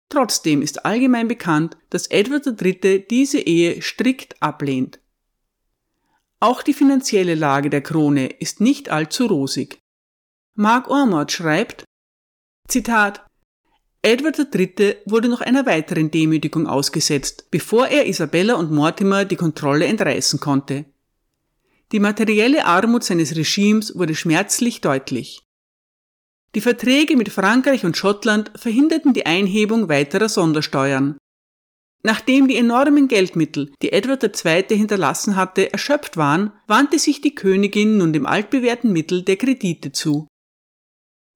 Trotzdem 0.10 0.62
ist 0.62 0.86
allgemein 0.86 1.28
bekannt, 1.28 1.78
dass 1.92 2.08
Edward 2.08 2.48
III. 2.48 3.06
diese 3.08 3.40
Ehe 3.40 3.82
strikt 3.82 4.42
ablehnt. 4.42 5.00
Auch 6.40 6.64
die 6.64 6.74
finanzielle 6.74 7.36
Lage 7.36 7.70
der 7.70 7.82
Krone 7.82 8.28
ist 8.28 8.62
nicht 8.62 8.90
allzu 8.90 9.28
rosig. 9.28 9.78
Mark 10.56 10.90
Ormond 10.90 11.32
schreibt, 11.32 11.84
Zitat, 12.68 13.26
Edward 14.02 14.40
III. 14.40 14.96
wurde 15.06 15.28
noch 15.28 15.42
einer 15.42 15.66
weiteren 15.66 16.10
Demütigung 16.10 16.68
ausgesetzt, 16.68 17.52
bevor 17.52 17.88
er 17.88 18.08
Isabella 18.08 18.56
und 18.56 18.72
Mortimer 18.72 19.26
die 19.26 19.36
Kontrolle 19.36 19.86
entreißen 19.86 20.40
konnte. 20.40 20.86
Die 21.92 22.00
materielle 22.00 22.66
Armut 22.66 23.04
seines 23.04 23.36
Regimes 23.36 23.98
wurde 23.98 24.16
schmerzlich 24.16 24.82
deutlich. 24.82 25.42
Die 26.56 26.62
Verträge 26.62 27.16
mit 27.16 27.30
Frankreich 27.30 27.84
und 27.86 27.98
Schottland 27.98 28.52
verhinderten 28.56 29.14
die 29.14 29.26
Einhebung 29.26 29.90
weiterer 29.90 30.30
Sondersteuern. 30.30 31.18
Nachdem 32.02 32.48
die 32.48 32.56
enormen 32.56 33.08
Geldmittel, 33.08 33.74
die 33.82 33.92
Edward 33.92 34.24
II. 34.24 34.64
hinterlassen 34.70 35.36
hatte, 35.36 35.72
erschöpft 35.74 36.16
waren, 36.16 36.54
wandte 36.66 36.98
sich 36.98 37.22
die 37.22 37.36
Königin 37.36 37.98
nun 37.98 38.14
dem 38.14 38.26
altbewährten 38.26 38.94
Mittel 38.94 39.24
der 39.24 39.36
Kredite 39.36 39.92
zu. 39.92 40.28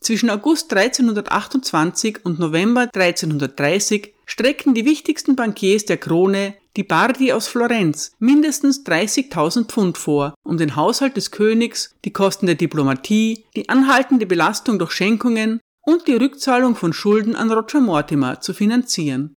Zwischen 0.01 0.29
August 0.29 0.73
1328 0.73 2.25
und 2.25 2.39
November 2.39 2.89
1330 2.93 4.13
streckten 4.25 4.73
die 4.73 4.85
wichtigsten 4.85 5.35
Bankiers 5.35 5.85
der 5.85 5.97
Krone, 5.97 6.55
die 6.75 6.83
Bardi 6.83 7.31
aus 7.31 7.47
Florenz, 7.47 8.13
mindestens 8.19 8.83
30.000 8.85 9.65
Pfund 9.65 9.97
vor, 9.97 10.33
um 10.43 10.57
den 10.57 10.75
Haushalt 10.75 11.15
des 11.17 11.31
Königs, 11.31 11.95
die 12.05 12.13
Kosten 12.13 12.47
der 12.47 12.55
Diplomatie, 12.55 13.45
die 13.55 13.69
anhaltende 13.69 14.25
Belastung 14.25 14.79
durch 14.79 14.91
Schenkungen 14.91 15.59
und 15.81 16.07
die 16.07 16.15
Rückzahlung 16.15 16.75
von 16.75 16.93
Schulden 16.93 17.35
an 17.35 17.51
Roger 17.51 17.81
Mortimer 17.81 18.41
zu 18.41 18.53
finanzieren. 18.53 19.35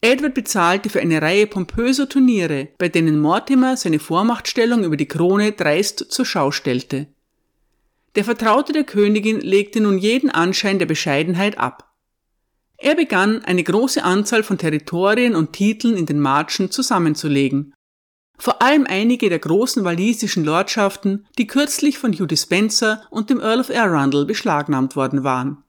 Edward 0.00 0.34
bezahlte 0.34 0.90
für 0.90 1.00
eine 1.00 1.22
Reihe 1.22 1.46
pompöser 1.46 2.08
Turniere, 2.08 2.68
bei 2.78 2.88
denen 2.88 3.20
Mortimer 3.20 3.76
seine 3.76 3.98
Vormachtstellung 3.98 4.84
über 4.84 4.98
die 4.98 5.08
Krone 5.08 5.52
dreist 5.52 5.98
zur 6.10 6.26
Schau 6.26 6.50
stellte. 6.50 7.06
Der 8.14 8.24
Vertraute 8.24 8.72
der 8.72 8.84
Königin 8.84 9.40
legte 9.40 9.80
nun 9.80 9.98
jeden 9.98 10.30
Anschein 10.30 10.78
der 10.78 10.86
Bescheidenheit 10.86 11.58
ab. 11.58 11.93
Er 12.76 12.94
begann, 12.94 13.44
eine 13.44 13.62
große 13.62 14.02
Anzahl 14.02 14.42
von 14.42 14.58
Territorien 14.58 15.34
und 15.34 15.52
Titeln 15.52 15.96
in 15.96 16.06
den 16.06 16.20
Marschen 16.20 16.70
zusammenzulegen. 16.70 17.72
Vor 18.36 18.60
allem 18.60 18.86
einige 18.88 19.28
der 19.28 19.38
großen 19.38 19.84
walisischen 19.84 20.44
Lordschaften, 20.44 21.26
die 21.38 21.46
kürzlich 21.46 21.98
von 21.98 22.12
Hugh 22.12 22.36
Spencer 22.36 23.02
und 23.10 23.30
dem 23.30 23.40
Earl 23.40 23.60
of 23.60 23.70
Arundel 23.70 24.26
beschlagnahmt 24.26 24.96
worden 24.96 25.22
waren. 25.22 25.62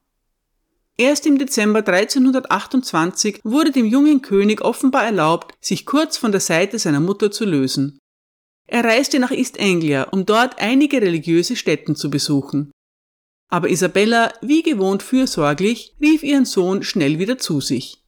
Erst 0.98 1.26
im 1.26 1.38
Dezember 1.38 1.80
1328 1.80 3.42
wurde 3.44 3.72
dem 3.72 3.86
jungen 3.86 4.22
König 4.22 4.62
offenbar 4.62 5.04
erlaubt, 5.06 5.54
sich 5.60 5.86
kurz 5.86 6.18
von 6.18 6.32
der 6.32 6.42
Seite 6.42 6.80
seiner 6.80 7.02
Mutter 7.02 7.32
zu 7.32 7.46
lösen. 7.46 8.00
Er 8.68 8.84
reiste 8.84 9.20
nach 9.20 9.32
East 9.32 9.60
Anglia, 9.60 10.04
um 10.04 10.26
dort 10.26 10.60
einige 10.60 11.02
religiöse 11.02 11.56
Stätten 11.56 11.96
zu 11.96 12.10
besuchen. 12.10 12.72
Aber 13.48 13.70
Isabella, 13.70 14.34
wie 14.42 14.64
gewohnt 14.64 15.04
fürsorglich, 15.04 15.96
rief 16.02 16.24
ihren 16.24 16.46
Sohn 16.46 16.84
schnell 16.84 17.20
wieder 17.20 17.38
zu 17.38 17.62
sich. 17.62 18.04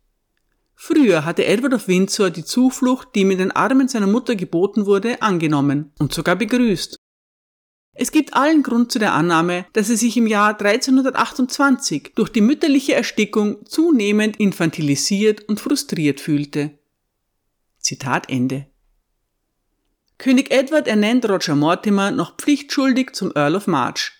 Früher 0.75 1.25
hatte 1.25 1.45
Edward 1.45 1.73
of 1.73 1.87
Windsor 1.87 2.29
die 2.29 2.45
Zuflucht, 2.45 3.09
die 3.15 3.21
ihm 3.21 3.31
in 3.31 3.39
den 3.39 3.51
Armen 3.51 3.87
seiner 3.87 4.07
Mutter 4.07 4.35
geboten 4.35 4.85
wurde, 4.85 5.21
angenommen 5.21 5.91
und 5.99 6.13
sogar 6.13 6.35
begrüßt. 6.35 6.97
Es 7.99 8.11
gibt 8.11 8.35
allen 8.35 8.61
Grund 8.61 8.91
zu 8.91 8.99
der 8.99 9.13
Annahme, 9.13 9.65
dass 9.73 9.89
er 9.89 9.97
sich 9.97 10.15
im 10.17 10.27
Jahr 10.27 10.49
1328 10.49 12.11
durch 12.13 12.29
die 12.29 12.41
mütterliche 12.41 12.93
Erstickung 12.93 13.65
zunehmend 13.65 14.39
infantilisiert 14.39 15.49
und 15.49 15.59
frustriert 15.59 16.19
fühlte. 16.19 16.77
Zitat 17.79 18.29
Ende. 18.29 18.67
König 20.19 20.51
Edward 20.51 20.87
ernennt 20.87 21.27
Roger 21.27 21.55
Mortimer 21.55 22.11
noch 22.11 22.37
pflichtschuldig 22.37 23.13
zum 23.13 23.31
Earl 23.35 23.55
of 23.55 23.65
March. 23.65 24.13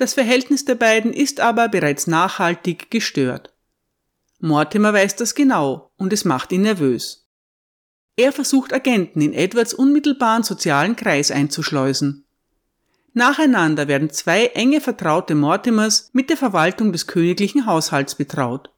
Das 0.00 0.14
Verhältnis 0.14 0.64
der 0.64 0.76
beiden 0.76 1.12
ist 1.12 1.40
aber 1.40 1.68
bereits 1.68 2.06
nachhaltig 2.06 2.90
gestört. 2.90 3.52
Mortimer 4.38 4.94
weiß 4.94 5.16
das 5.16 5.34
genau 5.34 5.90
und 5.98 6.14
es 6.14 6.24
macht 6.24 6.52
ihn 6.52 6.62
nervös. 6.62 7.28
Er 8.16 8.32
versucht 8.32 8.72
Agenten 8.72 9.20
in 9.20 9.34
Edwards 9.34 9.74
unmittelbaren 9.74 10.42
sozialen 10.42 10.96
Kreis 10.96 11.30
einzuschleusen. 11.30 12.24
Nacheinander 13.12 13.88
werden 13.88 14.08
zwei 14.08 14.46
enge 14.46 14.80
Vertraute 14.80 15.34
Mortimers 15.34 16.08
mit 16.14 16.30
der 16.30 16.38
Verwaltung 16.38 16.92
des 16.92 17.06
königlichen 17.06 17.66
Haushalts 17.66 18.14
betraut. 18.14 18.70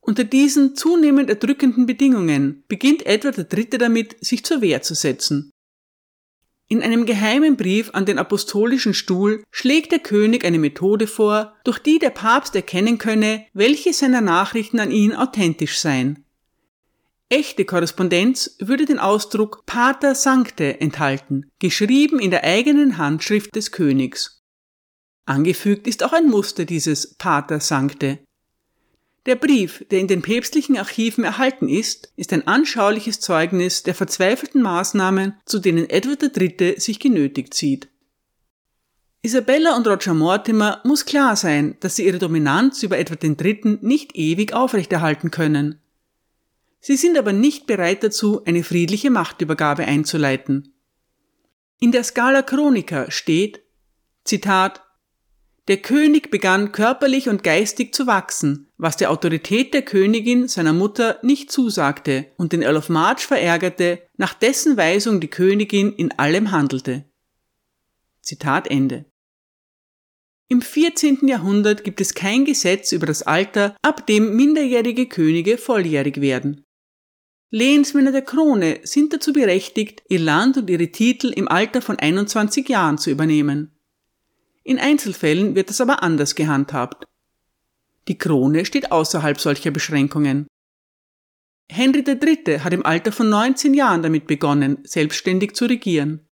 Unter 0.00 0.22
diesen 0.22 0.76
zunehmend 0.76 1.30
erdrückenden 1.30 1.86
Bedingungen 1.86 2.62
beginnt 2.68 3.04
Edward 3.06 3.52
III. 3.52 3.70
damit, 3.70 4.16
sich 4.24 4.44
zur 4.44 4.60
Wehr 4.60 4.82
zu 4.82 4.94
setzen. 4.94 5.50
In 6.70 6.82
einem 6.82 7.06
geheimen 7.06 7.56
Brief 7.56 7.90
an 7.94 8.04
den 8.04 8.18
apostolischen 8.18 8.92
Stuhl 8.92 9.42
schlägt 9.50 9.90
der 9.90 10.00
König 10.00 10.44
eine 10.44 10.58
Methode 10.58 11.06
vor, 11.06 11.54
durch 11.64 11.78
die 11.78 11.98
der 11.98 12.10
Papst 12.10 12.54
erkennen 12.54 12.98
könne, 12.98 13.46
welche 13.54 13.94
seiner 13.94 14.20
Nachrichten 14.20 14.78
an 14.78 14.90
ihn 14.90 15.14
authentisch 15.14 15.78
seien. 15.78 16.24
Echte 17.30 17.64
Korrespondenz 17.64 18.56
würde 18.58 18.84
den 18.84 18.98
Ausdruck 18.98 19.64
Pater 19.64 20.14
Sancte 20.14 20.80
enthalten, 20.80 21.50
geschrieben 21.58 22.18
in 22.20 22.30
der 22.30 22.44
eigenen 22.44 22.98
Handschrift 22.98 23.56
des 23.56 23.72
Königs. 23.72 24.42
Angefügt 25.24 25.86
ist 25.86 26.02
auch 26.02 26.12
ein 26.12 26.28
Muster 26.28 26.64
dieses 26.64 27.14
Pater 27.14 27.60
Sancte. 27.60 28.18
Der 29.28 29.36
Brief, 29.36 29.84
der 29.90 29.98
in 29.98 30.08
den 30.08 30.22
päpstlichen 30.22 30.78
Archiven 30.78 31.22
erhalten 31.22 31.68
ist, 31.68 32.10
ist 32.16 32.32
ein 32.32 32.46
anschauliches 32.46 33.20
Zeugnis 33.20 33.82
der 33.82 33.94
verzweifelten 33.94 34.62
Maßnahmen, 34.62 35.34
zu 35.44 35.58
denen 35.58 35.90
Edward 35.90 36.34
III. 36.34 36.80
sich 36.80 36.98
genötigt 36.98 37.52
sieht. 37.52 37.88
Isabella 39.20 39.76
und 39.76 39.86
Roger 39.86 40.14
Mortimer 40.14 40.80
muss 40.82 41.04
klar 41.04 41.36
sein, 41.36 41.76
dass 41.80 41.96
sie 41.96 42.06
ihre 42.06 42.18
Dominanz 42.18 42.82
über 42.82 42.96
Edward 42.96 43.22
III. 43.22 43.78
nicht 43.82 44.16
ewig 44.16 44.54
aufrechterhalten 44.54 45.30
können. 45.30 45.78
Sie 46.80 46.96
sind 46.96 47.18
aber 47.18 47.34
nicht 47.34 47.66
bereit 47.66 48.02
dazu, 48.02 48.42
eine 48.46 48.64
friedliche 48.64 49.10
Machtübergabe 49.10 49.84
einzuleiten. 49.84 50.72
In 51.80 51.92
der 51.92 52.04
Scala 52.04 52.40
Chronica 52.40 53.10
steht, 53.10 53.60
Zitat, 54.24 54.82
der 55.68 55.76
König 55.76 56.30
begann 56.30 56.72
körperlich 56.72 57.28
und 57.28 57.44
geistig 57.44 57.94
zu 57.94 58.06
wachsen, 58.06 58.72
was 58.78 58.96
der 58.96 59.10
Autorität 59.10 59.74
der 59.74 59.82
Königin 59.82 60.48
seiner 60.48 60.72
Mutter 60.72 61.18
nicht 61.22 61.52
zusagte 61.52 62.26
und 62.38 62.52
den 62.52 62.62
Earl 62.62 62.78
of 62.78 62.88
March 62.88 63.26
verärgerte, 63.26 64.02
nach 64.16 64.32
dessen 64.32 64.78
Weisung 64.78 65.20
die 65.20 65.28
Königin 65.28 65.92
in 65.92 66.10
allem 66.18 66.52
handelte. 66.52 67.04
Zitat 68.22 68.68
Ende. 68.68 69.04
Im 70.48 70.62
14. 70.62 71.28
Jahrhundert 71.28 71.84
gibt 71.84 72.00
es 72.00 72.14
kein 72.14 72.46
Gesetz 72.46 72.92
über 72.92 73.06
das 73.06 73.22
Alter, 73.22 73.76
ab 73.82 74.06
dem 74.06 74.34
minderjährige 74.34 75.06
Könige 75.06 75.58
volljährig 75.58 76.22
werden. 76.22 76.64
Lehensmänner 77.50 78.12
der 78.12 78.22
Krone 78.22 78.80
sind 78.84 79.12
dazu 79.12 79.34
berechtigt, 79.34 80.02
ihr 80.08 80.20
Land 80.20 80.56
und 80.56 80.70
ihre 80.70 80.88
Titel 80.88 81.28
im 81.28 81.48
Alter 81.48 81.82
von 81.82 81.98
21 81.98 82.66
Jahren 82.68 82.96
zu 82.96 83.10
übernehmen. 83.10 83.77
In 84.68 84.78
Einzelfällen 84.78 85.54
wird 85.54 85.70
das 85.70 85.80
aber 85.80 86.02
anders 86.02 86.34
gehandhabt. 86.34 87.06
Die 88.06 88.18
Krone 88.18 88.66
steht 88.66 88.92
außerhalb 88.92 89.40
solcher 89.40 89.70
Beschränkungen. 89.70 90.46
Henry 91.72 92.04
III. 92.06 92.60
hat 92.60 92.74
im 92.74 92.84
Alter 92.84 93.10
von 93.10 93.30
19 93.30 93.72
Jahren 93.72 94.02
damit 94.02 94.26
begonnen, 94.26 94.80
selbstständig 94.84 95.54
zu 95.54 95.64
regieren. 95.64 96.28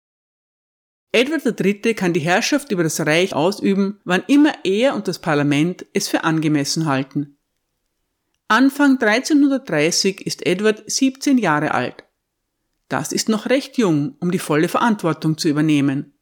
Edward 1.12 1.60
III. 1.60 1.94
kann 1.94 2.14
die 2.14 2.22
Herrschaft 2.22 2.72
über 2.72 2.84
das 2.84 3.06
Reich 3.06 3.36
ausüben, 3.36 4.00
wann 4.06 4.24
immer 4.28 4.54
er 4.64 4.96
und 4.96 5.10
das 5.10 5.20
Parlament 5.20 5.86
es 5.92 6.08
für 6.08 6.24
angemessen 6.24 6.86
halten. 6.86 7.38
Anfang 8.48 8.92
1330 8.92 10.26
ist 10.26 10.46
Edward 10.46 10.90
17 10.90 11.38
Jahre 11.38 11.74
alt. 11.74 12.06
Das 12.88 13.12
ist 13.12 13.28
noch 13.28 13.48
recht 13.48 13.78
jung, 13.78 14.16
um 14.22 14.32
die 14.32 14.40
volle 14.40 14.70
Verantwortung 14.70 15.38
zu 15.38 15.50
übernehmen. 15.50 16.14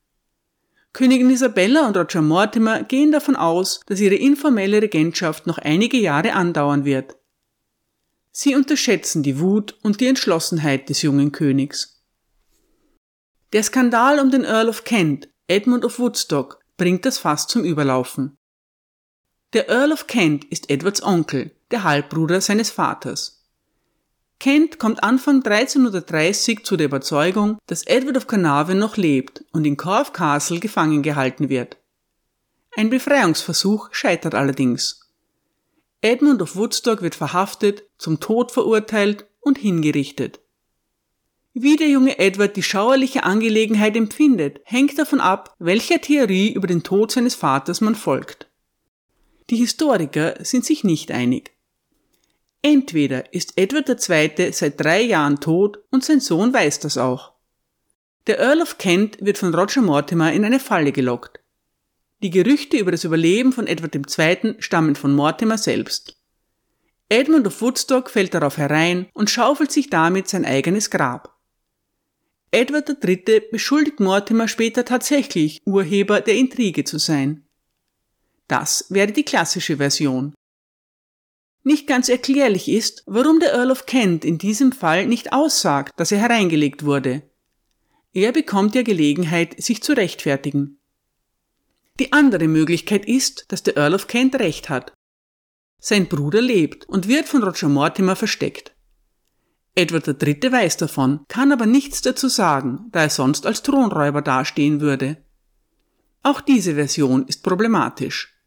Königin 0.94 1.30
Isabella 1.30 1.88
und 1.88 1.96
Roger 1.96 2.22
Mortimer 2.22 2.84
gehen 2.84 3.12
davon 3.12 3.36
aus, 3.36 3.82
dass 3.86 4.00
ihre 4.00 4.16
informelle 4.16 4.82
Regentschaft 4.82 5.48
noch 5.48 5.58
einige 5.60 5.98
Jahre 5.98 6.34
andauern 6.34 6.84
wird. 6.84 7.16
Sie 8.32 8.56
unterschätzen 8.56 9.24
die 9.24 9.40
Wut 9.40 9.78
und 9.82 10.02
die 10.02 10.08
Entschlossenheit 10.08 10.90
des 10.90 11.02
jungen 11.02 11.32
Königs. 11.32 12.02
Der 13.54 13.64
Skandal 13.64 14.20
um 14.20 14.32
den 14.32 14.44
Earl 14.44 14.70
of 14.70 14.84
Kent, 14.84 15.30
Edmund 15.48 15.84
of 15.84 16.00
Woodstock, 16.00 16.60
bringt 16.78 17.06
das 17.06 17.18
Fass 17.18 17.48
zum 17.48 17.64
Überlaufen. 17.64 18.38
Der 19.54 19.68
Earl 19.68 19.92
of 19.92 20.08
Kent 20.08 20.46
ist 20.46 20.70
Edwards 20.70 21.02
Onkel, 21.02 21.52
der 21.72 21.84
Halbbruder 21.84 22.40
seines 22.42 22.70
Vaters. 22.70 23.39
Kent 24.40 24.80
kommt 24.80 25.04
Anfang 25.04 25.44
1330 25.44 26.64
zu 26.64 26.78
der 26.78 26.86
Überzeugung, 26.86 27.58
dass 27.68 27.86
Edward 27.86 28.16
of 28.16 28.28
Carnarvon 28.28 28.80
noch 28.80 28.96
lebt 28.96 29.44
und 29.52 29.66
in 29.66 29.76
Corfe 29.76 30.14
Castle 30.14 30.60
gefangen 30.60 31.04
gehalten 31.04 31.50
wird. 31.50 31.78
Ein 32.78 32.90
Befreiungsversuch 32.90 33.90
scheitert 33.92 34.36
allerdings. 34.36 35.02
Edmund 36.02 36.42
of 36.42 36.56
Woodstock 36.56 37.02
wird 37.02 37.16
verhaftet, 37.16 37.84
zum 37.98 38.22
Tod 38.22 38.54
verurteilt 38.54 39.26
und 39.42 39.58
hingerichtet. 39.58 40.40
Wie 41.54 41.76
der 41.76 41.90
junge 41.90 42.18
Edward 42.20 42.56
die 42.56 42.64
schauerliche 42.64 43.24
Angelegenheit 43.24 43.98
empfindet, 43.98 44.62
hängt 44.64 44.98
davon 44.98 45.20
ab, 45.20 45.56
welcher 45.60 46.00
Theorie 46.00 46.54
über 46.54 46.68
den 46.68 46.84
Tod 46.84 47.12
seines 47.12 47.36
Vaters 47.36 47.82
man 47.82 47.96
folgt. 47.96 48.48
Die 49.50 49.58
Historiker 49.58 50.36
sind 50.46 50.64
sich 50.64 50.86
nicht 50.86 51.12
einig. 51.12 51.52
Entweder 52.62 53.34
ist 53.34 53.54
Edward 53.56 53.90
II. 53.90 54.52
seit 54.52 54.80
drei 54.80 55.02
Jahren 55.02 55.40
tot 55.40 55.80
und 55.92 56.04
sein 56.04 56.20
Sohn 56.20 56.54
weiß 56.54 56.80
das 56.82 56.98
auch. 56.98 57.34
Der 58.28 58.40
Earl 58.40 58.62
of 58.62 58.78
Kent 58.78 59.18
wird 59.22 59.38
von 59.38 59.56
Roger 59.56 59.82
Mortimer 59.82 60.34
in 60.34 60.44
eine 60.44 60.60
Falle 60.60 60.92
gelockt. 60.92 61.40
Die 62.22 62.30
Gerüchte 62.30 62.78
über 62.78 62.92
das 62.92 63.06
Überleben 63.06 63.54
von 63.54 63.66
Edward 63.66 63.96
II. 63.96 64.56
stammen 64.60 64.96
von 64.96 65.14
Mortimer 65.14 65.58
selbst. 65.58 66.18
Edmund 67.08 67.48
of 67.48 67.62
Woodstock 67.62 68.10
fällt 68.10 68.34
darauf 68.34 68.58
herein 68.58 69.08
und 69.14 69.30
schaufelt 69.30 69.72
sich 69.72 69.90
damit 69.90 70.28
sein 70.28 70.46
eigenes 70.46 70.92
Grab. 70.92 71.40
Edward 72.52 72.90
III. 73.04 73.44
beschuldigt 73.52 74.00
Mortimer 74.00 74.48
später 74.48 74.84
tatsächlich, 74.84 75.62
Urheber 75.66 76.20
der 76.20 76.36
Intrige 76.36 76.84
zu 76.84 77.00
sein. 77.00 77.46
Das 78.48 78.86
wäre 78.90 79.12
die 79.12 79.24
klassische 79.24 79.78
Version. 79.78 80.34
Nicht 81.64 81.88
ganz 81.88 82.10
erklärlich 82.10 82.70
ist, 82.70 83.04
warum 83.06 83.40
der 83.40 83.54
Earl 83.54 83.72
of 83.72 83.86
Kent 83.86 84.24
in 84.24 84.38
diesem 84.38 84.72
Fall 84.72 85.06
nicht 85.06 85.34
aussagt, 85.34 85.94
dass 85.98 86.12
er 86.12 86.20
hereingelegt 86.20 86.86
wurde. 86.86 87.24
Er 88.14 88.32
bekommt 88.32 88.76
ja 88.76 88.82
Gelegenheit, 88.82 89.62
sich 89.62 89.84
zu 89.84 89.94
rechtfertigen. 89.94 90.80
Die 92.00 92.14
andere 92.14 92.48
Möglichkeit 92.48 93.06
ist, 93.06 93.46
dass 93.50 93.62
der 93.62 93.78
Earl 93.78 93.94
of 93.94 94.08
Kent 94.08 94.36
recht 94.36 94.70
hat. 94.70 94.94
Sein 95.80 96.08
Bruder 96.08 96.42
lebt 96.42 96.88
und 96.88 97.08
wird 97.08 97.28
von 97.28 97.44
Roger 97.44 97.70
Mortimer 97.70 98.16
versteckt. 98.16 98.74
Edward 99.76 100.08
III. 100.08 100.52
weiß 100.52 100.78
davon, 100.78 101.22
kann 101.28 101.52
aber 101.52 101.66
nichts 101.66 102.02
dazu 102.02 102.28
sagen, 102.28 102.88
da 102.92 103.04
er 103.04 103.10
sonst 103.10 103.46
als 103.46 103.64
Thronräuber 103.64 104.22
dastehen 104.22 104.82
würde. 104.82 105.24
Auch 106.22 106.42
diese 106.42 106.76
Version 106.76 107.26
ist 107.28 107.44
problematisch. 107.44 108.39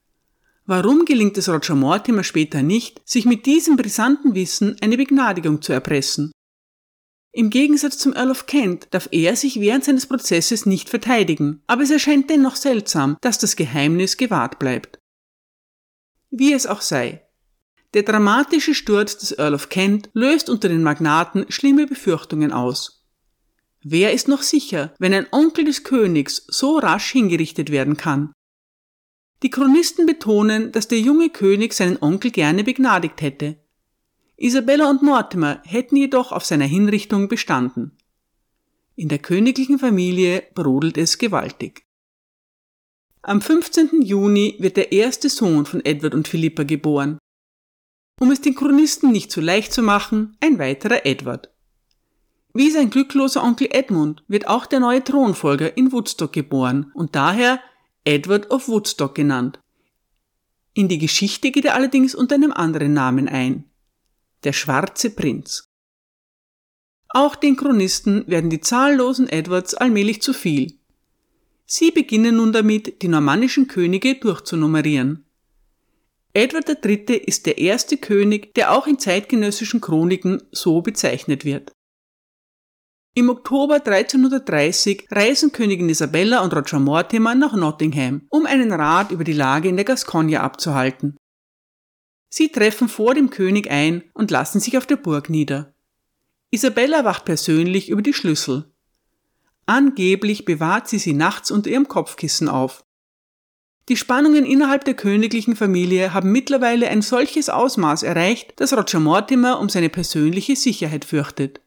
Warum 0.74 1.04
gelingt 1.04 1.37
es 1.37 1.50
Roger 1.50 1.74
Mortimer 1.74 2.24
später 2.24 2.62
nicht, 2.62 3.02
sich 3.04 3.26
mit 3.26 3.44
diesem 3.44 3.76
brisanten 3.76 4.35
Wissen 4.35 4.74
eine 4.80 4.96
Begnadigung 4.96 5.61
zu 5.61 5.74
erpressen? 5.74 6.32
Im 7.30 7.50
Gegensatz 7.50 7.98
zum 7.98 8.14
Earl 8.14 8.30
of 8.30 8.46
Kent 8.46 8.88
darf 8.90 9.06
er 9.11 9.37
sich 9.37 9.61
während 9.61 9.85
seines 9.85 10.06
Prozesses 10.06 10.64
nicht 10.64 10.88
verteidigen, 10.88 11.62
aber 11.66 11.82
es 11.82 11.90
erscheint 11.90 12.30
dennoch 12.30 12.56
seltsam, 12.56 13.18
dass 13.20 13.37
das 13.37 13.56
Geheimnis 13.56 14.16
gewahrt 14.16 14.58
bleibt. 14.58 14.98
Wie 16.30 16.54
es 16.54 16.66
auch 16.66 16.80
sei. 16.80 17.22
Der 17.92 18.04
dramatische 18.04 18.74
Sturz 18.74 19.18
des 19.18 19.32
Earl 19.32 19.52
of 19.52 19.68
Kent 19.68 20.08
löst 20.14 20.48
unter 20.48 20.70
den 20.70 20.82
Magnaten 20.82 21.44
schlimme 21.50 21.87
Befürchtungen 21.87 22.50
aus. 22.50 23.04
Wer 23.82 24.14
ist 24.14 24.26
noch 24.26 24.40
sicher, 24.40 24.94
wenn 24.98 25.12
ein 25.12 25.26
Onkel 25.32 25.66
des 25.66 25.85
Königs 25.85 26.46
so 26.48 26.78
rasch 26.78 27.11
hingerichtet 27.12 27.70
werden 27.70 27.98
kann? 27.98 28.32
Die 29.42 29.50
Chronisten 29.50 30.07
betonen, 30.07 30.70
dass 30.70 30.87
der 30.87 31.00
junge 31.00 31.28
König 31.28 31.72
seinen 31.72 32.00
Onkel 32.00 32.31
gerne 32.31 32.62
begnadigt 32.62 33.20
hätte. 33.22 33.57
Isabella 34.37 34.88
und 34.88 35.02
Mortimer 35.02 35.61
hätten 35.64 35.96
jedoch 35.96 36.33
auf 36.33 36.44
seiner 36.44 36.64
Hinrichtung 36.64 37.28
bestanden. 37.28 37.96
In 38.94 39.09
der 39.09 39.18
königlichen 39.18 39.78
Familie 39.78 40.44
brodelt 40.55 40.96
es 40.96 41.18
gewaltig. 41.18 41.85
Am 43.22 43.40
15. 43.40 44.02
Juni 44.02 44.57
wird 44.59 44.76
der 44.76 44.92
erste 44.92 45.28
Sohn 45.28 45.64
von 45.64 45.85
Edward 45.85 46.14
und 46.14 46.28
Philippa 46.28 46.64
geboren. 46.64 47.18
Um 48.20 48.31
es 48.31 48.40
den 48.40 48.55
Chronisten 48.55 49.11
nicht 49.11 49.33
zu 49.33 49.40
leicht 49.40 49.72
zu 49.72 49.83
machen, 49.83 50.37
ein 50.40 50.59
weiterer 50.59 51.07
Edward. 51.07 51.50
Wie 52.55 52.70
sein 52.70 52.90
glückloser 52.90 53.42
Onkel 53.42 53.68
Edmund 53.70 54.22
wird 54.28 54.46
auch 54.46 54.66
der 54.66 54.81
neue 54.81 55.02
Thronfolger 55.02 55.76
in 55.76 55.90
Woodstock 55.90 56.33
geboren 56.33 56.92
und 56.94 57.16
daher 57.16 57.61
Edward 58.04 58.50
of 58.50 58.68
Woodstock 58.68 59.14
genannt. 59.14 59.60
In 60.74 60.88
die 60.88 60.98
Geschichte 60.98 61.52
geht 61.52 61.64
er 61.64 61.74
allerdings 61.74 62.14
unter 62.14 62.34
einem 62.34 62.52
anderen 62.52 62.92
Namen 62.92 63.28
ein. 63.28 63.70
Der 64.42 64.52
schwarze 64.52 65.10
Prinz. 65.10 65.64
Auch 67.08 67.36
den 67.36 67.56
Chronisten 67.56 68.26
werden 68.26 68.50
die 68.50 68.60
zahllosen 68.60 69.28
Edwards 69.28 69.74
allmählich 69.74 70.20
zu 70.20 70.32
viel. 70.32 70.78
Sie 71.64 71.92
beginnen 71.92 72.36
nun 72.36 72.52
damit, 72.52 73.02
die 73.02 73.08
normannischen 73.08 73.68
Könige 73.68 74.16
durchzunummerieren. 74.16 75.24
Edward 76.32 76.84
III. 76.84 77.18
ist 77.18 77.46
der 77.46 77.58
erste 77.58 77.98
König, 77.98 78.54
der 78.54 78.72
auch 78.72 78.86
in 78.86 78.98
zeitgenössischen 78.98 79.80
Chroniken 79.80 80.42
so 80.50 80.80
bezeichnet 80.80 81.44
wird. 81.44 81.70
Im 83.14 83.29
Oktober 83.29 83.75
1330 83.75 85.09
reisen 85.11 85.53
Königin 85.53 85.90
Isabella 85.90 86.40
und 86.40 86.55
Roger 86.55 86.79
Mortimer 86.79 87.35
nach 87.35 87.53
Nottingham, 87.53 88.22
um 88.31 88.46
einen 88.46 88.72
Rat 88.72 89.11
über 89.11 89.22
die 89.22 89.35
Lage 89.35 89.68
in 89.68 89.77
der 89.77 89.85
Gascogne 89.85 90.40
abzuhalten. 90.40 91.18
Sie 92.31 92.48
treffen 92.48 92.88
vor 92.88 93.12
dem 93.12 93.29
König 93.29 93.70
ein 93.70 94.03
und 94.14 94.31
lassen 94.31 94.61
sich 94.61 94.79
auf 94.79 94.87
der 94.87 94.96
Burg 94.96 95.29
nieder. 95.29 95.75
Isabella 96.51 97.05
wacht 97.05 97.27
persönlich 97.27 97.90
über 97.90 98.01
die 98.01 98.14
Schlüssel. 98.14 98.72
Angeblich 99.66 100.46
bewahrt 100.46 100.88
sie 100.88 100.98
sie 100.98 101.12
nachts 101.12 101.51
unter 101.51 101.68
ihrem 101.68 101.88
Kopfkissen 101.88 102.48
auf. 102.48 102.83
Die 103.90 103.98
Spannungen 103.98 104.46
innerhalb 104.46 104.87
der 104.87 104.94
königlichen 104.94 105.55
Familie 105.55 106.14
haben 106.14 106.33
mittlerweile 106.33 106.88
ein 106.88 107.03
solches 107.03 107.51
Ausmaß 107.51 108.05
erreicht, 108.05 108.55
dass 108.57 108.72
Roger 108.72 109.01
Mortimer 109.01 109.61
um 109.61 109.68
seine 109.68 109.90
persönliche 109.90 110.57
Sicherheit 110.57 111.05
fürchtet. 111.05 111.61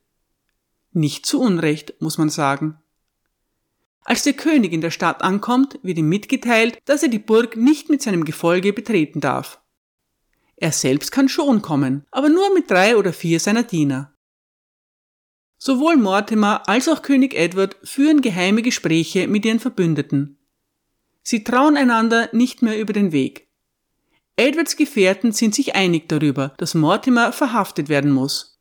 Nicht 0.95 1.25
zu 1.25 1.41
Unrecht, 1.41 1.93
muss 1.99 2.17
man 2.17 2.29
sagen. 2.29 2.77
Als 4.05 4.23
der 4.23 4.31
König 4.31 4.71
in 4.71 4.79
der 4.79 4.91
Stadt 4.91 5.23
ankommt, 5.23 5.77
wird 5.83 5.97
ihm 5.97 6.07
mitgeteilt, 6.07 6.77
dass 6.85 7.03
er 7.03 7.09
die 7.09 7.19
Burg 7.19 7.57
nicht 7.57 7.89
mit 7.89 8.01
seinem 8.01 8.23
Gefolge 8.23 8.71
betreten 8.71 9.19
darf. 9.19 9.59
Er 10.55 10.71
selbst 10.71 11.11
kann 11.11 11.27
schon 11.27 11.61
kommen, 11.61 12.05
aber 12.11 12.29
nur 12.29 12.53
mit 12.53 12.71
drei 12.71 12.95
oder 12.95 13.11
vier 13.11 13.41
seiner 13.41 13.63
Diener. 13.63 14.13
Sowohl 15.57 15.97
Mortimer 15.97 16.69
als 16.69 16.87
auch 16.87 17.01
König 17.01 17.33
Edward 17.33 17.75
führen 17.83 18.21
geheime 18.21 18.61
Gespräche 18.61 19.27
mit 19.27 19.43
ihren 19.43 19.59
Verbündeten. 19.59 20.37
Sie 21.23 21.43
trauen 21.43 21.75
einander 21.75 22.29
nicht 22.31 22.61
mehr 22.61 22.79
über 22.79 22.93
den 22.93 23.11
Weg. 23.11 23.49
Edwards 24.37 24.77
Gefährten 24.77 25.33
sind 25.33 25.55
sich 25.55 25.75
einig 25.75 26.07
darüber, 26.07 26.53
dass 26.57 26.73
Mortimer 26.73 27.33
verhaftet 27.33 27.89
werden 27.89 28.13
muss. 28.13 28.54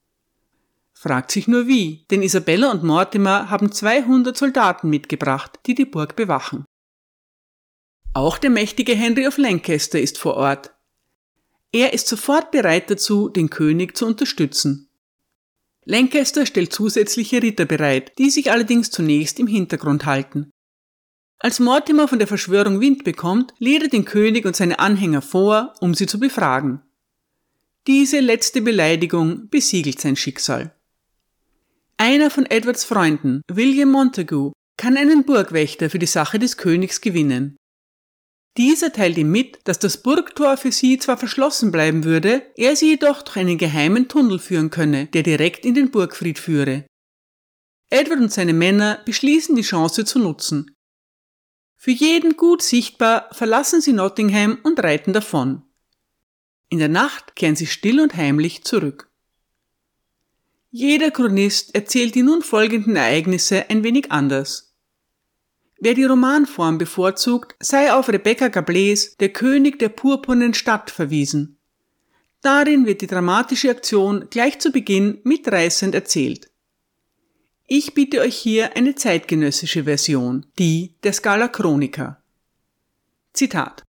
Fragt 1.05 1.33
sich 1.33 1.47
nur 1.49 1.67
wie, 1.67 2.07
denn 2.11 2.23
Isabella 2.23 2.71
und 2.71 2.83
Mortimer 2.83 3.51
haben 3.51 3.71
200 3.71 4.35
Soldaten 4.35 4.89
mitgebracht, 4.89 5.61
die 5.67 5.75
die 5.75 5.85
Burg 5.85 6.17
bewachen. 6.17 6.65
Auch 8.15 8.39
der 8.39 8.49
mächtige 8.49 8.95
Henry 8.95 9.27
of 9.27 9.37
Lancaster 9.37 10.01
ist 10.01 10.17
vor 10.17 10.33
Ort. 10.39 10.73
Er 11.73 11.93
ist 11.93 12.09
sofort 12.09 12.51
bereit 12.53 12.91
dazu, 12.91 13.29
den 13.29 13.51
König 13.51 13.99
zu 13.99 14.07
unterstützen. 14.07 14.89
Lancaster 15.85 16.47
stellt 16.47 16.73
zusätzliche 16.73 17.43
Ritter 17.43 17.67
bereit, 17.67 18.17
die 18.17 18.31
sich 18.31 18.51
allerdings 18.51 18.91
zunächst 18.91 19.39
im 19.39 19.47
Hintergrund 19.47 20.07
halten. 20.07 20.51
Als 21.39 21.61
Mortimer 21.61 22.09
von 22.09 22.19
der 22.19 22.29
Verschwörung 22.29 22.81
Wind 22.81 23.05
bekommt, 23.05 23.53
lädt 23.59 23.83
er 23.83 23.89
den 23.91 24.07
König 24.07 24.47
und 24.47 24.57
seine 24.57 24.79
Anhänger 24.79 25.21
vor, 25.21 25.75
um 25.81 25.93
sie 25.93 26.07
zu 26.07 26.19
befragen. 26.19 26.81
Diese 27.87 28.21
letzte 28.21 28.63
Beleidigung 28.63 29.51
besiegelt 29.51 30.01
sein 30.01 30.17
Schicksal. 30.17 30.75
Einer 31.97 32.31
von 32.31 32.47
Edwards 32.47 32.85
Freunden, 32.85 33.43
William 33.49 33.91
Montagu, 33.91 34.53
kann 34.77 34.97
einen 34.97 35.25
Burgwächter 35.25 35.91
für 35.91 36.01
die 36.01 36.07
Sache 36.07 36.39
des 36.41 36.57
Königs 36.57 37.01
gewinnen. 37.01 37.57
Dieser 38.57 38.93
teilt 38.93 39.19
ihm 39.19 39.31
mit, 39.31 39.59
dass 39.65 39.79
das 39.79 40.03
Burgtor 40.03 40.57
für 40.57 40.73
sie 40.73 40.99
zwar 40.99 41.17
verschlossen 41.17 41.73
bleiben 41.73 42.05
würde, 42.05 42.43
er 42.57 42.77
sie 42.77 42.91
jedoch 42.91 43.23
durch 43.23 43.37
einen 43.37 43.59
geheimen 43.59 44.09
Tunnel 44.09 44.39
führen 44.39 44.71
könne, 44.71 45.07
der 45.07 45.23
direkt 45.23 45.65
in 45.65 45.75
den 45.75 45.91
Burgfried 45.91 46.39
führe. 46.39 46.87
Edward 47.91 48.21
und 48.21 48.33
seine 48.33 48.55
Männer 48.55 49.01
beschließen 49.05 49.55
die 49.55 49.63
Chance 49.63 50.05
zu 50.05 50.19
nutzen. 50.19 50.75
Für 51.77 51.91
jeden 51.91 52.37
gut 52.37 52.63
sichtbar 52.63 53.29
verlassen 53.33 53.81
sie 53.81 53.93
Nottingham 53.93 54.59
und 54.63 54.83
reiten 54.83 55.13
davon. 55.13 55.63
In 56.71 56.79
der 56.79 56.89
Nacht 56.89 57.37
kehren 57.37 57.57
sie 57.57 57.67
still 57.67 58.01
und 58.01 58.17
heimlich 58.17 58.65
zurück. 58.65 59.11
Jeder 60.77 61.13
Chronist 61.13 61.73
erzählt 61.73 62.17
die 62.17 62.25
nun 62.25 62.43
folgenden 62.43 62.97
Ereignisse 62.97 63.71
ein 63.71 63.85
wenig 63.85 64.11
anders. 64.11 64.75
Wer 65.79 65.95
die 65.95 66.03
Romanform 66.03 66.79
bevorzugt, 66.79 67.55
sei 67.61 67.93
auf 67.93 68.09
Rebecca 68.09 68.47
Gablés 68.47 69.17
Der 69.19 69.29
König 69.29 69.79
der 69.79 69.91
purpurnen 69.91 70.53
Stadt 70.53 70.91
verwiesen. 70.91 71.59
Darin 72.43 72.87
wird 72.87 73.03
die 73.03 73.07
dramatische 73.07 73.71
Aktion 73.71 74.27
gleich 74.31 74.59
zu 74.59 74.73
Beginn 74.73 75.21
mitreißend 75.23 75.95
erzählt. 75.95 76.51
Ich 77.69 77.95
biete 77.95 78.21
euch 78.21 78.35
hier 78.35 78.77
eine 78.77 78.97
zeitgenössische 78.97 79.85
Version, 79.85 80.45
die 80.59 80.97
der 81.05 81.13
Scala 81.13 81.47
Chronica. 81.47 82.21
Zitat 83.33 83.85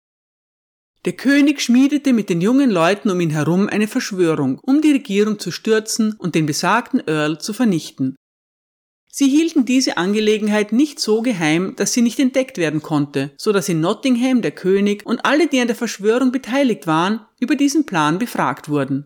der 1.05 1.13
König 1.13 1.61
schmiedete 1.61 2.13
mit 2.13 2.29
den 2.29 2.41
jungen 2.41 2.71
Leuten 2.71 3.11
um 3.11 3.19
ihn 3.21 3.29
herum 3.29 3.69
eine 3.69 3.87
Verschwörung, 3.87 4.59
um 4.63 4.81
die 4.81 4.91
Regierung 4.91 5.37
zu 5.37 5.51
stürzen 5.51 6.15
und 6.17 6.33
den 6.33 6.47
besagten 6.47 6.99
Earl 7.07 7.39
zu 7.39 7.53
vernichten. 7.53 8.15
Sie 9.11 9.29
hielten 9.29 9.63
diese 9.63 9.95
Angelegenheit 9.95 10.73
nicht 10.73 10.99
so 10.99 11.21
geheim, 11.21 11.73
dass 11.77 11.93
sie 11.93 12.01
nicht 12.01 12.19
entdeckt 12.19 12.57
werden 12.57 12.81
konnte, 12.81 13.31
so 13.37 13.53
dass 13.53 13.69
in 13.69 13.79
Nottingham 13.79 14.41
der 14.41 14.51
König 14.51 15.05
und 15.05 15.23
alle, 15.23 15.47
die 15.47 15.61
an 15.61 15.67
der 15.67 15.75
Verschwörung 15.75 16.33
beteiligt 16.33 16.85
waren, 16.85 17.21
über 17.39 17.55
diesen 17.55 17.85
Plan 17.85 18.19
befragt 18.19 18.67
wurden. 18.67 19.05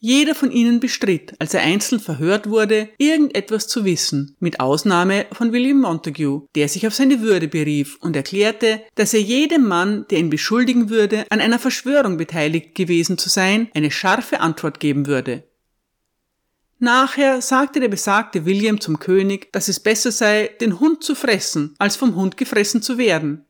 Jeder 0.00 0.36
von 0.36 0.52
ihnen 0.52 0.78
bestritt, 0.78 1.34
als 1.40 1.54
er 1.54 1.62
einzeln 1.62 2.00
verhört 2.00 2.48
wurde, 2.48 2.88
irgendetwas 2.98 3.66
zu 3.66 3.84
wissen, 3.84 4.36
mit 4.38 4.60
Ausnahme 4.60 5.26
von 5.32 5.52
William 5.52 5.80
Montague, 5.80 6.46
der 6.54 6.68
sich 6.68 6.86
auf 6.86 6.94
seine 6.94 7.20
Würde 7.20 7.48
berief 7.48 7.98
und 8.00 8.14
erklärte, 8.14 8.82
dass 8.94 9.12
er 9.12 9.20
jedem 9.20 9.66
Mann, 9.66 10.06
der 10.08 10.18
ihn 10.20 10.30
beschuldigen 10.30 10.88
würde, 10.88 11.26
an 11.30 11.40
einer 11.40 11.58
Verschwörung 11.58 12.16
beteiligt 12.16 12.76
gewesen 12.76 13.18
zu 13.18 13.28
sein, 13.28 13.70
eine 13.74 13.90
scharfe 13.90 14.38
Antwort 14.38 14.78
geben 14.78 15.08
würde. 15.08 15.42
Nachher 16.78 17.42
sagte 17.42 17.80
der 17.80 17.88
besagte 17.88 18.46
William 18.46 18.80
zum 18.80 19.00
König, 19.00 19.52
dass 19.52 19.66
es 19.66 19.80
besser 19.80 20.12
sei, 20.12 20.48
den 20.60 20.78
Hund 20.78 21.02
zu 21.02 21.16
fressen, 21.16 21.74
als 21.80 21.96
vom 21.96 22.14
Hund 22.14 22.36
gefressen 22.36 22.82
zu 22.82 22.98
werden. 22.98 23.46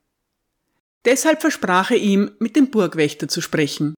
Deshalb 1.04 1.42
versprach 1.42 1.90
er 1.90 1.98
ihm, 1.98 2.30
mit 2.38 2.56
dem 2.56 2.70
Burgwächter 2.70 3.28
zu 3.28 3.42
sprechen. 3.42 3.94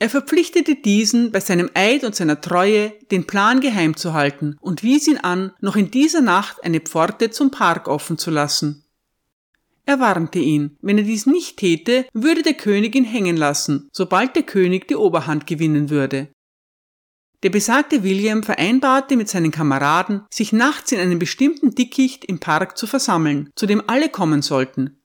Er 0.00 0.08
verpflichtete 0.08 0.76
diesen 0.76 1.30
bei 1.30 1.40
seinem 1.40 1.68
Eid 1.74 2.04
und 2.04 2.16
seiner 2.16 2.40
Treue, 2.40 2.94
den 3.10 3.26
Plan 3.26 3.60
geheim 3.60 3.96
zu 3.96 4.14
halten 4.14 4.56
und 4.58 4.82
wies 4.82 5.06
ihn 5.06 5.18
an, 5.18 5.52
noch 5.60 5.76
in 5.76 5.90
dieser 5.90 6.22
Nacht 6.22 6.64
eine 6.64 6.80
Pforte 6.80 7.28
zum 7.30 7.50
Park 7.50 7.86
offen 7.86 8.16
zu 8.16 8.30
lassen. 8.30 8.86
Er 9.84 10.00
warnte 10.00 10.38
ihn, 10.38 10.78
wenn 10.80 10.96
er 10.96 11.04
dies 11.04 11.26
nicht 11.26 11.58
täte, 11.58 12.06
würde 12.14 12.42
der 12.42 12.54
König 12.54 12.94
ihn 12.94 13.04
hängen 13.04 13.36
lassen, 13.36 13.90
sobald 13.92 14.36
der 14.36 14.44
König 14.44 14.88
die 14.88 14.96
Oberhand 14.96 15.46
gewinnen 15.46 15.90
würde. 15.90 16.28
Der 17.42 17.50
besagte 17.50 18.02
William 18.02 18.42
vereinbarte 18.42 19.16
mit 19.16 19.28
seinen 19.28 19.50
Kameraden, 19.50 20.22
sich 20.30 20.54
nachts 20.54 20.92
in 20.92 21.00
einem 21.00 21.18
bestimmten 21.18 21.74
Dickicht 21.74 22.24
im 22.24 22.38
Park 22.38 22.78
zu 22.78 22.86
versammeln, 22.86 23.50
zu 23.54 23.66
dem 23.66 23.82
alle 23.86 24.08
kommen 24.08 24.40
sollten. 24.40 24.99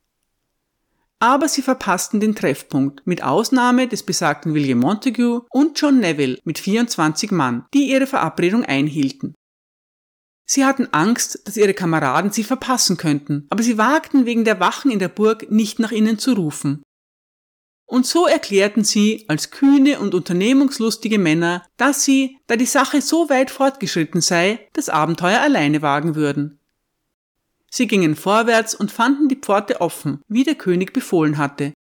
Aber 1.20 1.48
sie 1.48 1.62
verpassten 1.62 2.20
den 2.20 2.36
Treffpunkt, 2.36 3.06
mit 3.06 3.24
Ausnahme 3.24 3.88
des 3.88 4.04
besagten 4.04 4.54
William 4.54 4.80
Montague 4.80 5.42
und 5.50 5.80
John 5.80 6.00
Neville 6.00 6.40
mit 6.44 6.60
24 6.60 7.32
Mann, 7.32 7.66
die 7.74 7.90
ihre 7.90 8.08
Verabredung 8.08 8.64
einhielten. 8.66 9.34
Sie 10.48 10.66
hatten 10.66 10.90
Angst, 10.92 11.42
dass 11.46 11.58
ihre 11.58 11.74
Kameraden 11.74 12.32
sie 12.32 12.44
verpassen 12.44 12.98
könnten, 12.98 13.48
aber 13.50 13.64
sie 13.64 13.78
wagten 13.78 14.26
wegen 14.26 14.46
der 14.46 14.60
Wachen 14.60 14.92
in 14.92 15.00
der 15.00 15.10
Burg 15.10 15.50
nicht 15.50 15.80
nach 15.80 15.92
ihnen 15.92 16.20
zu 16.20 16.34
rufen. 16.34 16.84
Und 17.88 18.06
so 18.06 18.26
erklärten 18.26 18.84
sie 18.84 19.26
als 19.28 19.52
kühne 19.52 20.00
und 20.00 20.16
unternehmungslustige 20.16 21.20
Männer, 21.20 21.66
dass 21.78 22.04
sie, 22.04 22.38
da 22.48 22.56
die 22.56 22.66
Sache 22.66 23.02
so 23.02 23.30
weit 23.30 23.52
fortgeschritten 23.52 24.22
sei, 24.22 24.68
das 24.74 24.90
Abenteuer 24.90 25.42
alleine 25.42 25.82
wagen 25.82 26.16
würden. 26.16 26.60
Sie 27.76 27.88
gingen 27.88 28.16
vorwärts 28.16 28.74
und 28.74 28.90
fanden 28.90 29.28
die 29.28 29.36
Pforte 29.36 29.82
offen, 29.82 30.22
wie 30.30 30.46
der 30.46 30.56
König 30.56 30.94
befohlen 30.94 31.38
hatte. 31.38 31.74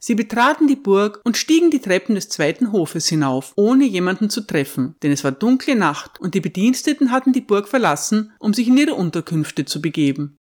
Sie 0.00 0.16
betraten 0.16 0.66
die 0.66 0.74
Burg 0.74 1.20
und 1.22 1.36
stiegen 1.36 1.70
die 1.70 1.78
Treppen 1.78 2.16
des 2.16 2.28
zweiten 2.28 2.72
Hofes 2.72 3.06
hinauf, 3.06 3.52
ohne 3.54 3.84
jemanden 3.84 4.28
zu 4.28 4.40
treffen, 4.40 4.96
denn 5.04 5.12
es 5.12 5.22
war 5.22 5.30
dunkle 5.30 5.76
Nacht 5.76 6.20
und 6.20 6.34
die 6.34 6.40
Bediensteten 6.40 7.12
hatten 7.12 7.32
die 7.32 7.40
Burg 7.40 7.68
verlassen, 7.68 8.32
um 8.40 8.52
sich 8.52 8.66
in 8.66 8.76
ihre 8.76 8.94
Unterkünfte 8.94 9.64
zu 9.64 9.80
begeben. 9.80 10.36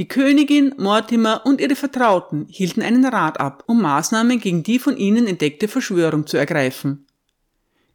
Die 0.00 0.08
Königin, 0.08 0.74
Mortimer 0.76 1.46
und 1.46 1.60
ihre 1.60 1.76
Vertrauten 1.76 2.46
hielten 2.48 2.82
einen 2.82 3.04
Rat 3.04 3.38
ab, 3.38 3.62
um 3.68 3.80
Maßnahmen 3.80 4.40
gegen 4.40 4.64
die 4.64 4.80
von 4.80 4.96
ihnen 4.96 5.28
entdeckte 5.28 5.68
Verschwörung 5.68 6.26
zu 6.26 6.36
ergreifen. 6.36 7.06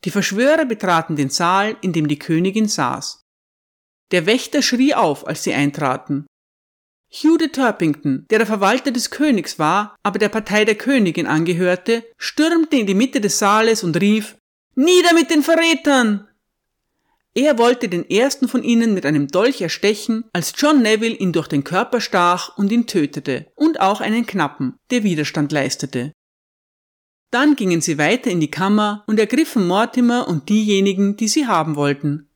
Die 0.06 0.12
Verschwörer 0.12 0.64
betraten 0.64 1.18
den 1.18 1.30
Saal, 1.30 1.76
in 1.82 1.92
dem 1.92 2.08
die 2.08 2.20
Königin 2.20 2.70
saß. 2.70 3.25
Der 4.12 4.26
Wächter 4.26 4.62
schrie 4.62 4.94
auf, 4.94 5.28
als 5.28 5.44
sie 5.44 5.54
eintraten. 5.54 6.26
Hugh 7.12 7.38
de 7.38 7.48
Turpington, 7.48 8.26
der 8.30 8.40
der 8.40 8.48
Verwalter 8.48 8.92
des 8.92 9.10
Königs 9.10 9.58
war, 9.58 9.96
aber 10.04 10.20
der 10.20 10.30
Partei 10.30 10.66
der 10.66 10.76
Königin 10.76 11.28
angehörte, 11.28 12.04
stürmte 12.18 12.76
in 12.76 12.88
die 12.88 12.94
Mitte 12.94 13.22
des 13.22 13.40
Saales 13.40 13.84
und 13.84 14.00
rief 14.00 14.36
Nieder 14.76 15.14
mit 15.14 15.30
den 15.32 15.42
Verrätern! 15.42 16.28
Er 17.38 17.58
wollte 17.58 17.90
den 17.90 18.10
ersten 18.10 18.48
von 18.48 18.64
ihnen 18.64 18.94
mit 18.94 19.06
einem 19.06 19.28
Dolch 19.28 19.62
erstechen, 19.62 20.24
als 20.32 20.54
John 20.56 20.82
Neville 20.82 21.16
ihn 21.16 21.34
durch 21.34 21.48
den 21.48 21.66
Körper 21.66 22.00
stach 22.00 22.58
und 22.58 22.72
ihn 22.72 22.88
tötete, 22.88 23.52
und 23.56 23.82
auch 23.82 24.00
einen 24.00 24.26
Knappen, 24.26 24.78
der 24.90 25.04
Widerstand 25.04 25.52
leistete. 25.52 26.14
Dann 27.32 27.58
gingen 27.58 27.82
sie 27.82 27.98
weiter 27.98 28.30
in 28.30 28.40
die 28.40 28.52
Kammer 28.52 29.04
und 29.08 29.20
ergriffen 29.20 29.68
Mortimer 29.68 30.30
und 30.30 30.48
diejenigen, 30.48 31.18
die 31.18 31.28
sie 31.28 31.48
haben 31.48 31.76
wollten. 31.76 32.30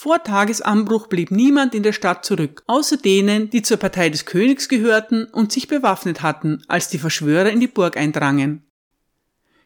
Vor 0.00 0.22
Tagesanbruch 0.22 1.08
blieb 1.08 1.32
niemand 1.32 1.74
in 1.74 1.82
der 1.82 1.92
Stadt 1.92 2.24
zurück, 2.24 2.62
außer 2.68 2.98
denen, 2.98 3.50
die 3.50 3.62
zur 3.62 3.78
Partei 3.78 4.10
des 4.10 4.26
Königs 4.26 4.68
gehörten 4.68 5.24
und 5.24 5.50
sich 5.50 5.66
bewaffnet 5.66 6.22
hatten, 6.22 6.62
als 6.68 6.88
die 6.88 6.98
Verschwörer 6.98 7.50
in 7.50 7.58
die 7.58 7.66
Burg 7.66 7.96
eindrangen. 7.96 8.62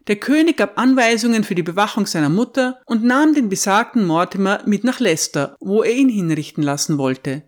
Der 0.06 0.16
König 0.16 0.56
gab 0.56 0.78
Anweisungen 0.78 1.44
für 1.44 1.54
die 1.54 1.62
Bewachung 1.62 2.06
seiner 2.06 2.30
Mutter 2.30 2.80
und 2.86 3.04
nahm 3.04 3.34
den 3.34 3.50
besagten 3.50 4.06
Mortimer 4.06 4.62
mit 4.64 4.84
nach 4.84 5.00
Leicester, 5.00 5.54
wo 5.60 5.82
er 5.82 5.92
ihn 5.92 6.08
hinrichten 6.08 6.62
lassen 6.62 6.96
wollte. 6.96 7.42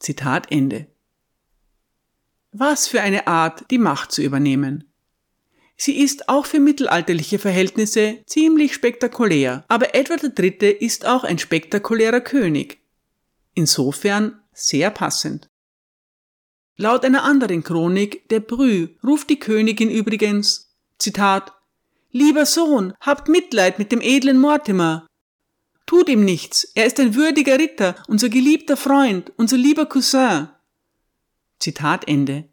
Zitat 0.00 0.52
Ende. 0.52 0.86
Was 2.52 2.88
für 2.88 3.00
eine 3.00 3.26
Art, 3.26 3.64
die 3.70 3.78
Macht 3.78 4.12
zu 4.12 4.20
übernehmen. 4.20 4.87
Sie 5.80 6.00
ist 6.00 6.28
auch 6.28 6.44
für 6.44 6.58
mittelalterliche 6.58 7.38
Verhältnisse 7.38 8.18
ziemlich 8.26 8.74
spektakulär, 8.74 9.64
aber 9.68 9.94
Edward 9.94 10.36
III. 10.36 10.72
ist 10.72 11.06
auch 11.06 11.22
ein 11.22 11.38
spektakulärer 11.38 12.20
König. 12.20 12.80
Insofern 13.54 14.40
sehr 14.52 14.90
passend. 14.90 15.48
Laut 16.76 17.04
einer 17.04 17.22
anderen 17.22 17.62
Chronik, 17.62 18.28
der 18.28 18.40
Brü, 18.40 18.88
ruft 19.04 19.30
die 19.30 19.38
Königin 19.38 19.90
übrigens 19.90 20.74
Zitat 20.98 21.52
Lieber 22.10 22.44
Sohn, 22.44 22.94
habt 23.00 23.28
Mitleid 23.28 23.78
mit 23.78 23.92
dem 23.92 24.00
edlen 24.00 24.38
Mortimer. 24.38 25.06
Tut 25.86 26.08
ihm 26.08 26.24
nichts, 26.24 26.64
er 26.74 26.86
ist 26.86 26.98
ein 26.98 27.14
würdiger 27.14 27.58
Ritter, 27.58 27.94
unser 28.08 28.28
geliebter 28.28 28.76
Freund, 28.76 29.32
unser 29.36 29.56
lieber 29.56 29.86
Cousin. 29.86 30.48
Zitat 31.60 32.08
Ende. 32.08 32.48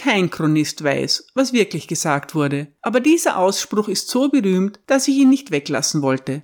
Kein 0.00 0.30
Chronist 0.30 0.82
weiß, 0.82 1.26
was 1.34 1.52
wirklich 1.52 1.86
gesagt 1.86 2.34
wurde, 2.34 2.68
aber 2.80 3.00
dieser 3.00 3.36
Ausspruch 3.36 3.86
ist 3.86 4.08
so 4.08 4.30
berühmt, 4.30 4.80
dass 4.86 5.06
ich 5.08 5.16
ihn 5.16 5.28
nicht 5.28 5.50
weglassen 5.50 6.00
wollte. 6.00 6.42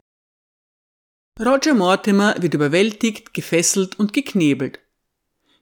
Roger 1.41 1.73
Mortimer 1.73 2.35
wird 2.39 2.53
überwältigt, 2.53 3.33
gefesselt 3.33 3.99
und 3.99 4.13
geknebelt. 4.13 4.81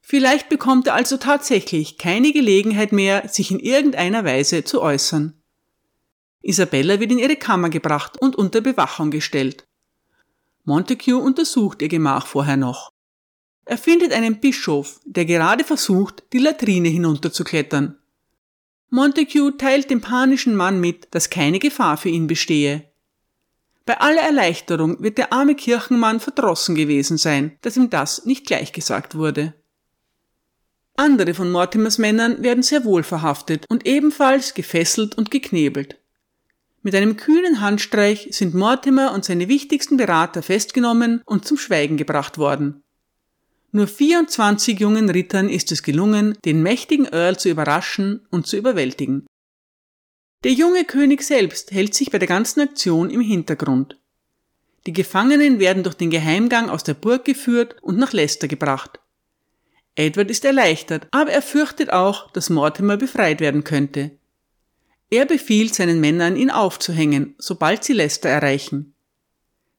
Vielleicht 0.02 0.48
bekommt 0.48 0.88
er 0.88 0.94
also 0.94 1.18
tatsächlich 1.18 1.96
keine 1.96 2.32
Gelegenheit 2.32 2.90
mehr, 2.90 3.28
sich 3.28 3.52
in 3.52 3.60
irgendeiner 3.60 4.24
Weise 4.24 4.64
zu 4.64 4.82
äußern. 4.82 5.40
Isabella 6.42 6.98
wird 6.98 7.12
in 7.12 7.20
ihre 7.20 7.36
Kammer 7.36 7.70
gebracht 7.70 8.20
und 8.20 8.34
unter 8.34 8.60
Bewachung 8.60 9.12
gestellt. 9.12 9.68
Montague 10.64 11.16
untersucht 11.16 11.80
ihr 11.80 11.88
Gemach 11.88 12.26
vorher 12.26 12.56
noch. 12.56 12.90
Er 13.66 13.78
findet 13.78 14.12
einen 14.12 14.40
Bischof, 14.40 15.00
der 15.04 15.24
gerade 15.24 15.64
versucht, 15.64 16.22
die 16.32 16.38
Latrine 16.38 16.88
hinunterzuklettern. 16.88 17.98
Montague 18.90 19.56
teilt 19.56 19.90
dem 19.90 20.00
panischen 20.00 20.54
Mann 20.54 20.80
mit, 20.80 21.08
dass 21.12 21.30
keine 21.30 21.58
Gefahr 21.58 21.96
für 21.96 22.10
ihn 22.10 22.26
bestehe. 22.26 22.84
Bei 23.86 24.00
aller 24.00 24.22
Erleichterung 24.22 25.02
wird 25.02 25.18
der 25.18 25.32
arme 25.32 25.54
Kirchenmann 25.54 26.20
verdrossen 26.20 26.74
gewesen 26.74 27.18
sein, 27.18 27.58
dass 27.62 27.76
ihm 27.76 27.90
das 27.90 28.24
nicht 28.24 28.46
gleichgesagt 28.46 29.14
wurde. 29.14 29.54
Andere 30.96 31.34
von 31.34 31.50
Mortimers 31.50 31.98
Männern 31.98 32.42
werden 32.42 32.62
sehr 32.62 32.84
wohl 32.84 33.02
verhaftet 33.02 33.66
und 33.68 33.84
ebenfalls 33.84 34.54
gefesselt 34.54 35.18
und 35.18 35.30
geknebelt. 35.30 35.98
Mit 36.82 36.94
einem 36.94 37.16
kühnen 37.16 37.60
Handstreich 37.60 38.28
sind 38.30 38.54
Mortimer 38.54 39.12
und 39.12 39.24
seine 39.24 39.48
wichtigsten 39.48 39.96
Berater 39.96 40.42
festgenommen 40.42 41.20
und 41.26 41.46
zum 41.46 41.56
Schweigen 41.56 41.96
gebracht 41.96 42.38
worden. 42.38 42.83
Nur 43.76 43.88
24 43.88 44.78
jungen 44.78 45.10
Rittern 45.10 45.48
ist 45.48 45.72
es 45.72 45.82
gelungen, 45.82 46.38
den 46.44 46.62
mächtigen 46.62 47.06
Earl 47.06 47.36
zu 47.36 47.48
überraschen 47.48 48.24
und 48.30 48.46
zu 48.46 48.56
überwältigen. 48.56 49.26
Der 50.44 50.52
junge 50.52 50.84
König 50.84 51.22
selbst 51.22 51.72
hält 51.72 51.92
sich 51.92 52.12
bei 52.12 52.20
der 52.20 52.28
ganzen 52.28 52.60
Aktion 52.60 53.10
im 53.10 53.20
Hintergrund. 53.20 53.98
Die 54.86 54.92
Gefangenen 54.92 55.58
werden 55.58 55.82
durch 55.82 55.96
den 55.96 56.10
Geheimgang 56.10 56.70
aus 56.70 56.84
der 56.84 56.94
Burg 56.94 57.24
geführt 57.24 57.74
und 57.82 57.98
nach 57.98 58.12
Leicester 58.12 58.46
gebracht. 58.46 59.00
Edward 59.96 60.30
ist 60.30 60.44
erleichtert, 60.44 61.08
aber 61.10 61.32
er 61.32 61.42
fürchtet 61.42 61.90
auch, 61.90 62.30
dass 62.30 62.50
Mortimer 62.50 62.96
befreit 62.96 63.40
werden 63.40 63.64
könnte. 63.64 64.12
Er 65.10 65.26
befiehlt 65.26 65.74
seinen 65.74 66.00
Männern, 66.00 66.36
ihn 66.36 66.52
aufzuhängen, 66.52 67.34
sobald 67.38 67.82
sie 67.82 67.94
Leicester 67.94 68.28
erreichen. 68.28 68.93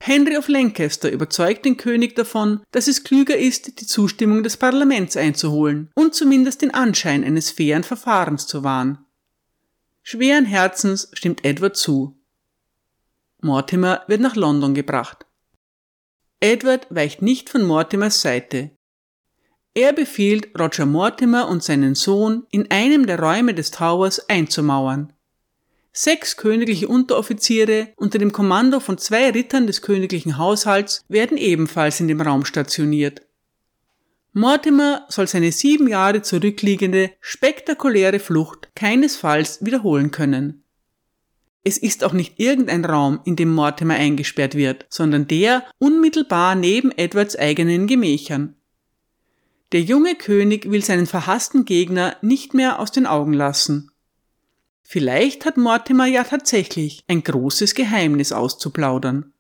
Henry 0.02 0.38
of 0.38 0.48
Lancaster 0.48 1.12
überzeugt 1.12 1.66
den 1.66 1.78
König 1.78 2.16
davon, 2.16 2.62
dass 2.72 2.88
es 2.88 3.04
klüger 3.04 3.38
ist, 3.38 3.80
die 3.80 3.88
Zustimmung 3.88 4.44
des 4.44 4.58
Parlaments 4.58 5.18
einzuholen 5.18 5.90
und 5.96 6.14
zumindest 6.14 6.62
den 6.62 6.74
Anschein 6.74 7.24
eines 7.24 7.50
fairen 7.50 7.84
Verfahrens 7.84 8.46
zu 8.46 8.64
wahren. 8.64 9.00
Schweren 10.04 10.46
Herzens 10.46 11.10
stimmt 11.14 11.44
Edward 11.44 11.76
zu. 11.76 12.20
Mortimer 13.42 14.04
wird 14.08 14.22
nach 14.22 14.36
London 14.36 14.76
gebracht. 14.76 15.26
Edward 16.40 16.88
weicht 16.90 17.22
nicht 17.22 17.50
von 17.50 17.64
Mortimers 17.64 18.22
Seite. 18.22 18.72
Er 19.74 19.94
befiehlt 19.94 20.58
Roger 20.60 20.86
Mortimer 20.86 21.48
und 21.48 21.64
seinen 21.64 21.96
Sohn, 21.96 22.46
in 22.50 22.70
einem 22.72 23.08
der 23.08 23.20
Räume 23.20 23.54
des 23.54 23.72
Towers 23.72 24.30
einzumauern. 24.30 25.12
Sechs 25.98 26.36
königliche 26.36 26.90
Unteroffiziere 26.90 27.94
unter 27.96 28.20
dem 28.20 28.34
Kommando 28.34 28.82
von 28.82 28.98
zwei 28.98 29.30
Rittern 29.30 29.66
des 29.66 29.82
königlichen 29.82 30.38
Haushalts 30.38 31.06
werden 31.08 31.38
ebenfalls 31.38 32.02
in 32.02 32.10
dem 32.10 32.20
Raum 32.20 32.44
stationiert. 32.44 33.22
Mortimer 34.34 35.06
soll 35.08 35.26
seine 35.28 35.54
sieben 35.54 35.88
Jahre 35.88 36.22
zurückliegende, 36.22 37.12
spektakuläre 37.22 38.20
Flucht 38.20 38.68
keinesfalls 38.76 39.64
wiederholen 39.64 40.12
können. 40.12 40.66
Es 41.64 41.78
ist 41.78 42.04
auch 42.04 42.12
nicht 42.12 42.42
irgendein 42.42 42.84
Raum, 42.84 43.22
in 43.24 43.38
dem 43.38 43.54
Mortimer 43.54 43.94
eingesperrt 43.94 44.56
wird, 44.56 44.86
sondern 44.90 45.30
der 45.30 45.64
unmittelbar 45.80 46.56
neben 46.56 46.92
Edwards 46.92 47.38
eigenen 47.38 47.88
Gemächern. 47.88 48.58
Der 49.72 49.82
junge 49.82 50.16
König 50.16 50.70
will 50.70 50.84
seinen 50.84 51.08
verhassten 51.08 51.64
Gegner 51.64 52.18
nicht 52.22 52.54
mehr 52.54 52.80
aus 52.80 52.92
den 52.92 53.06
Augen 53.06 53.32
lassen. 53.32 53.92
Vielleicht 54.88 55.46
hat 55.46 55.58
Mortimer 55.58 56.06
ja 56.06 56.24
tatsächlich 56.24 57.04
ein 57.08 57.24
großes 57.24 57.74
Geheimnis 57.74 58.32
auszuplaudern. 58.32 59.34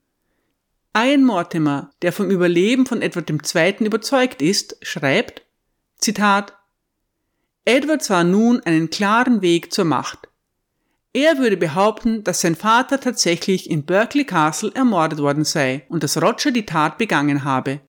Ian 0.98 1.24
Mortimer, 1.24 1.92
der 2.02 2.12
vom 2.12 2.32
Überleben 2.32 2.88
von 2.88 3.04
Edward 3.04 3.30
II. 3.30 3.86
überzeugt 3.86 4.42
ist, 4.42 4.76
schreibt, 4.82 5.44
Zitat, 5.98 6.58
Edward 7.64 8.04
sah 8.04 8.24
nun 8.24 8.60
einen 8.62 8.90
klaren 8.90 9.44
Weg 9.44 9.72
zur 9.72 9.86
Macht. 9.86 10.30
Er 11.14 11.38
würde 11.38 11.58
behaupten, 11.58 12.24
dass 12.24 12.42
sein 12.42 12.56
Vater 12.56 13.00
tatsächlich 13.00 13.70
in 13.70 13.86
Berkeley 13.86 14.26
Castle 14.26 14.72
ermordet 14.74 15.20
worden 15.20 15.46
sei 15.46 15.86
und 15.90 16.02
dass 16.02 16.20
Roger 16.20 16.50
die 16.50 16.66
Tat 16.66 16.98
begangen 16.98 17.44
habe. 17.44 17.82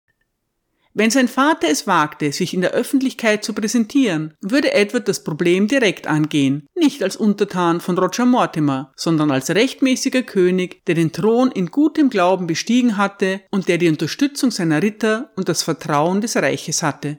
Wenn 0.99 1.11
sein 1.11 1.29
Vater 1.29 1.69
es 1.69 1.87
wagte, 1.87 2.33
sich 2.33 2.55
in 2.55 2.63
der 2.63 2.71
Öffentlichkeit 2.71 3.45
zu 3.45 3.53
präsentieren, 3.53 4.33
würde 4.41 4.73
Edward 4.73 5.07
das 5.07 5.23
Problem 5.25 5.69
direkt 5.69 6.07
angehen, 6.07 6.67
nicht 6.75 7.03
als 7.03 7.17
Untertan 7.17 7.83
von 7.83 7.99
Roger 7.99 8.25
Mortimer, 8.25 8.95
sondern 8.97 9.31
als 9.31 9.51
rechtmäßiger 9.51 10.23
König, 10.23 10.87
der 10.87 10.95
den 10.95 11.13
Thron 11.13 11.53
in 11.53 11.67
gutem 11.67 12.09
Glauben 12.09 12.47
bestiegen 12.47 12.97
hatte 12.97 13.43
und 13.51 13.69
der 13.69 13.77
die 13.77 13.91
Unterstützung 13.91 14.51
seiner 14.51 14.83
Ritter 14.83 15.33
und 15.37 15.51
das 15.51 15.63
Vertrauen 15.63 16.23
des 16.23 16.35
Reiches 16.35 16.83
hatte. 16.83 17.19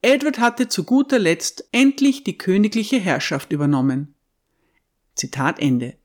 Edward 0.00 0.38
hatte 0.38 0.68
zu 0.68 0.84
guter 0.84 1.18
Letzt 1.18 1.68
endlich 1.72 2.22
die 2.22 2.38
königliche 2.38 3.00
Herrschaft 3.00 3.50
übernommen. 3.50 4.14
Zitat 5.16 5.58
Ende. 5.58 5.96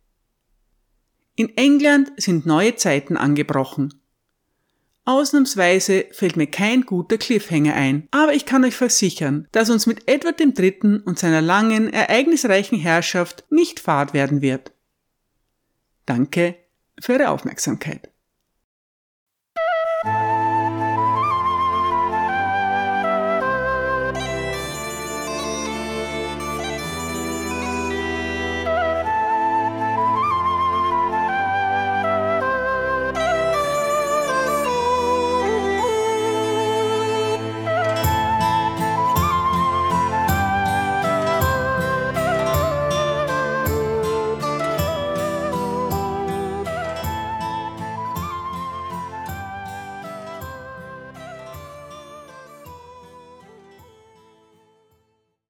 In 1.35 1.55
England 1.55 2.13
sind 2.17 2.47
neue 2.47 2.75
Zeiten 2.77 3.15
angebrochen. 3.15 4.01
Ausnahmsweise 5.07 6.05
fällt 6.11 6.35
mir 6.35 6.47
kein 6.47 6.81
guter 6.81 7.17
Cliffhanger 7.17 7.73
ein, 7.73 8.09
aber 8.11 8.33
ich 8.33 8.45
kann 8.45 8.65
euch 8.65 8.75
versichern, 8.75 9.47
dass 9.53 9.69
uns 9.69 9.85
mit 9.85 10.05
Edward 10.09 10.41
III. 10.41 10.99
und 11.05 11.17
seiner 11.17 11.39
langen, 11.39 11.93
ereignisreichen 11.93 12.77
Herrschaft 12.77 13.45
nicht 13.49 13.79
fad 13.79 14.13
werden 14.13 14.41
wird. 14.41 14.73
Danke 16.05 16.55
für 16.99 17.13
Ihre 17.13 17.29
Aufmerksamkeit. 17.29 18.09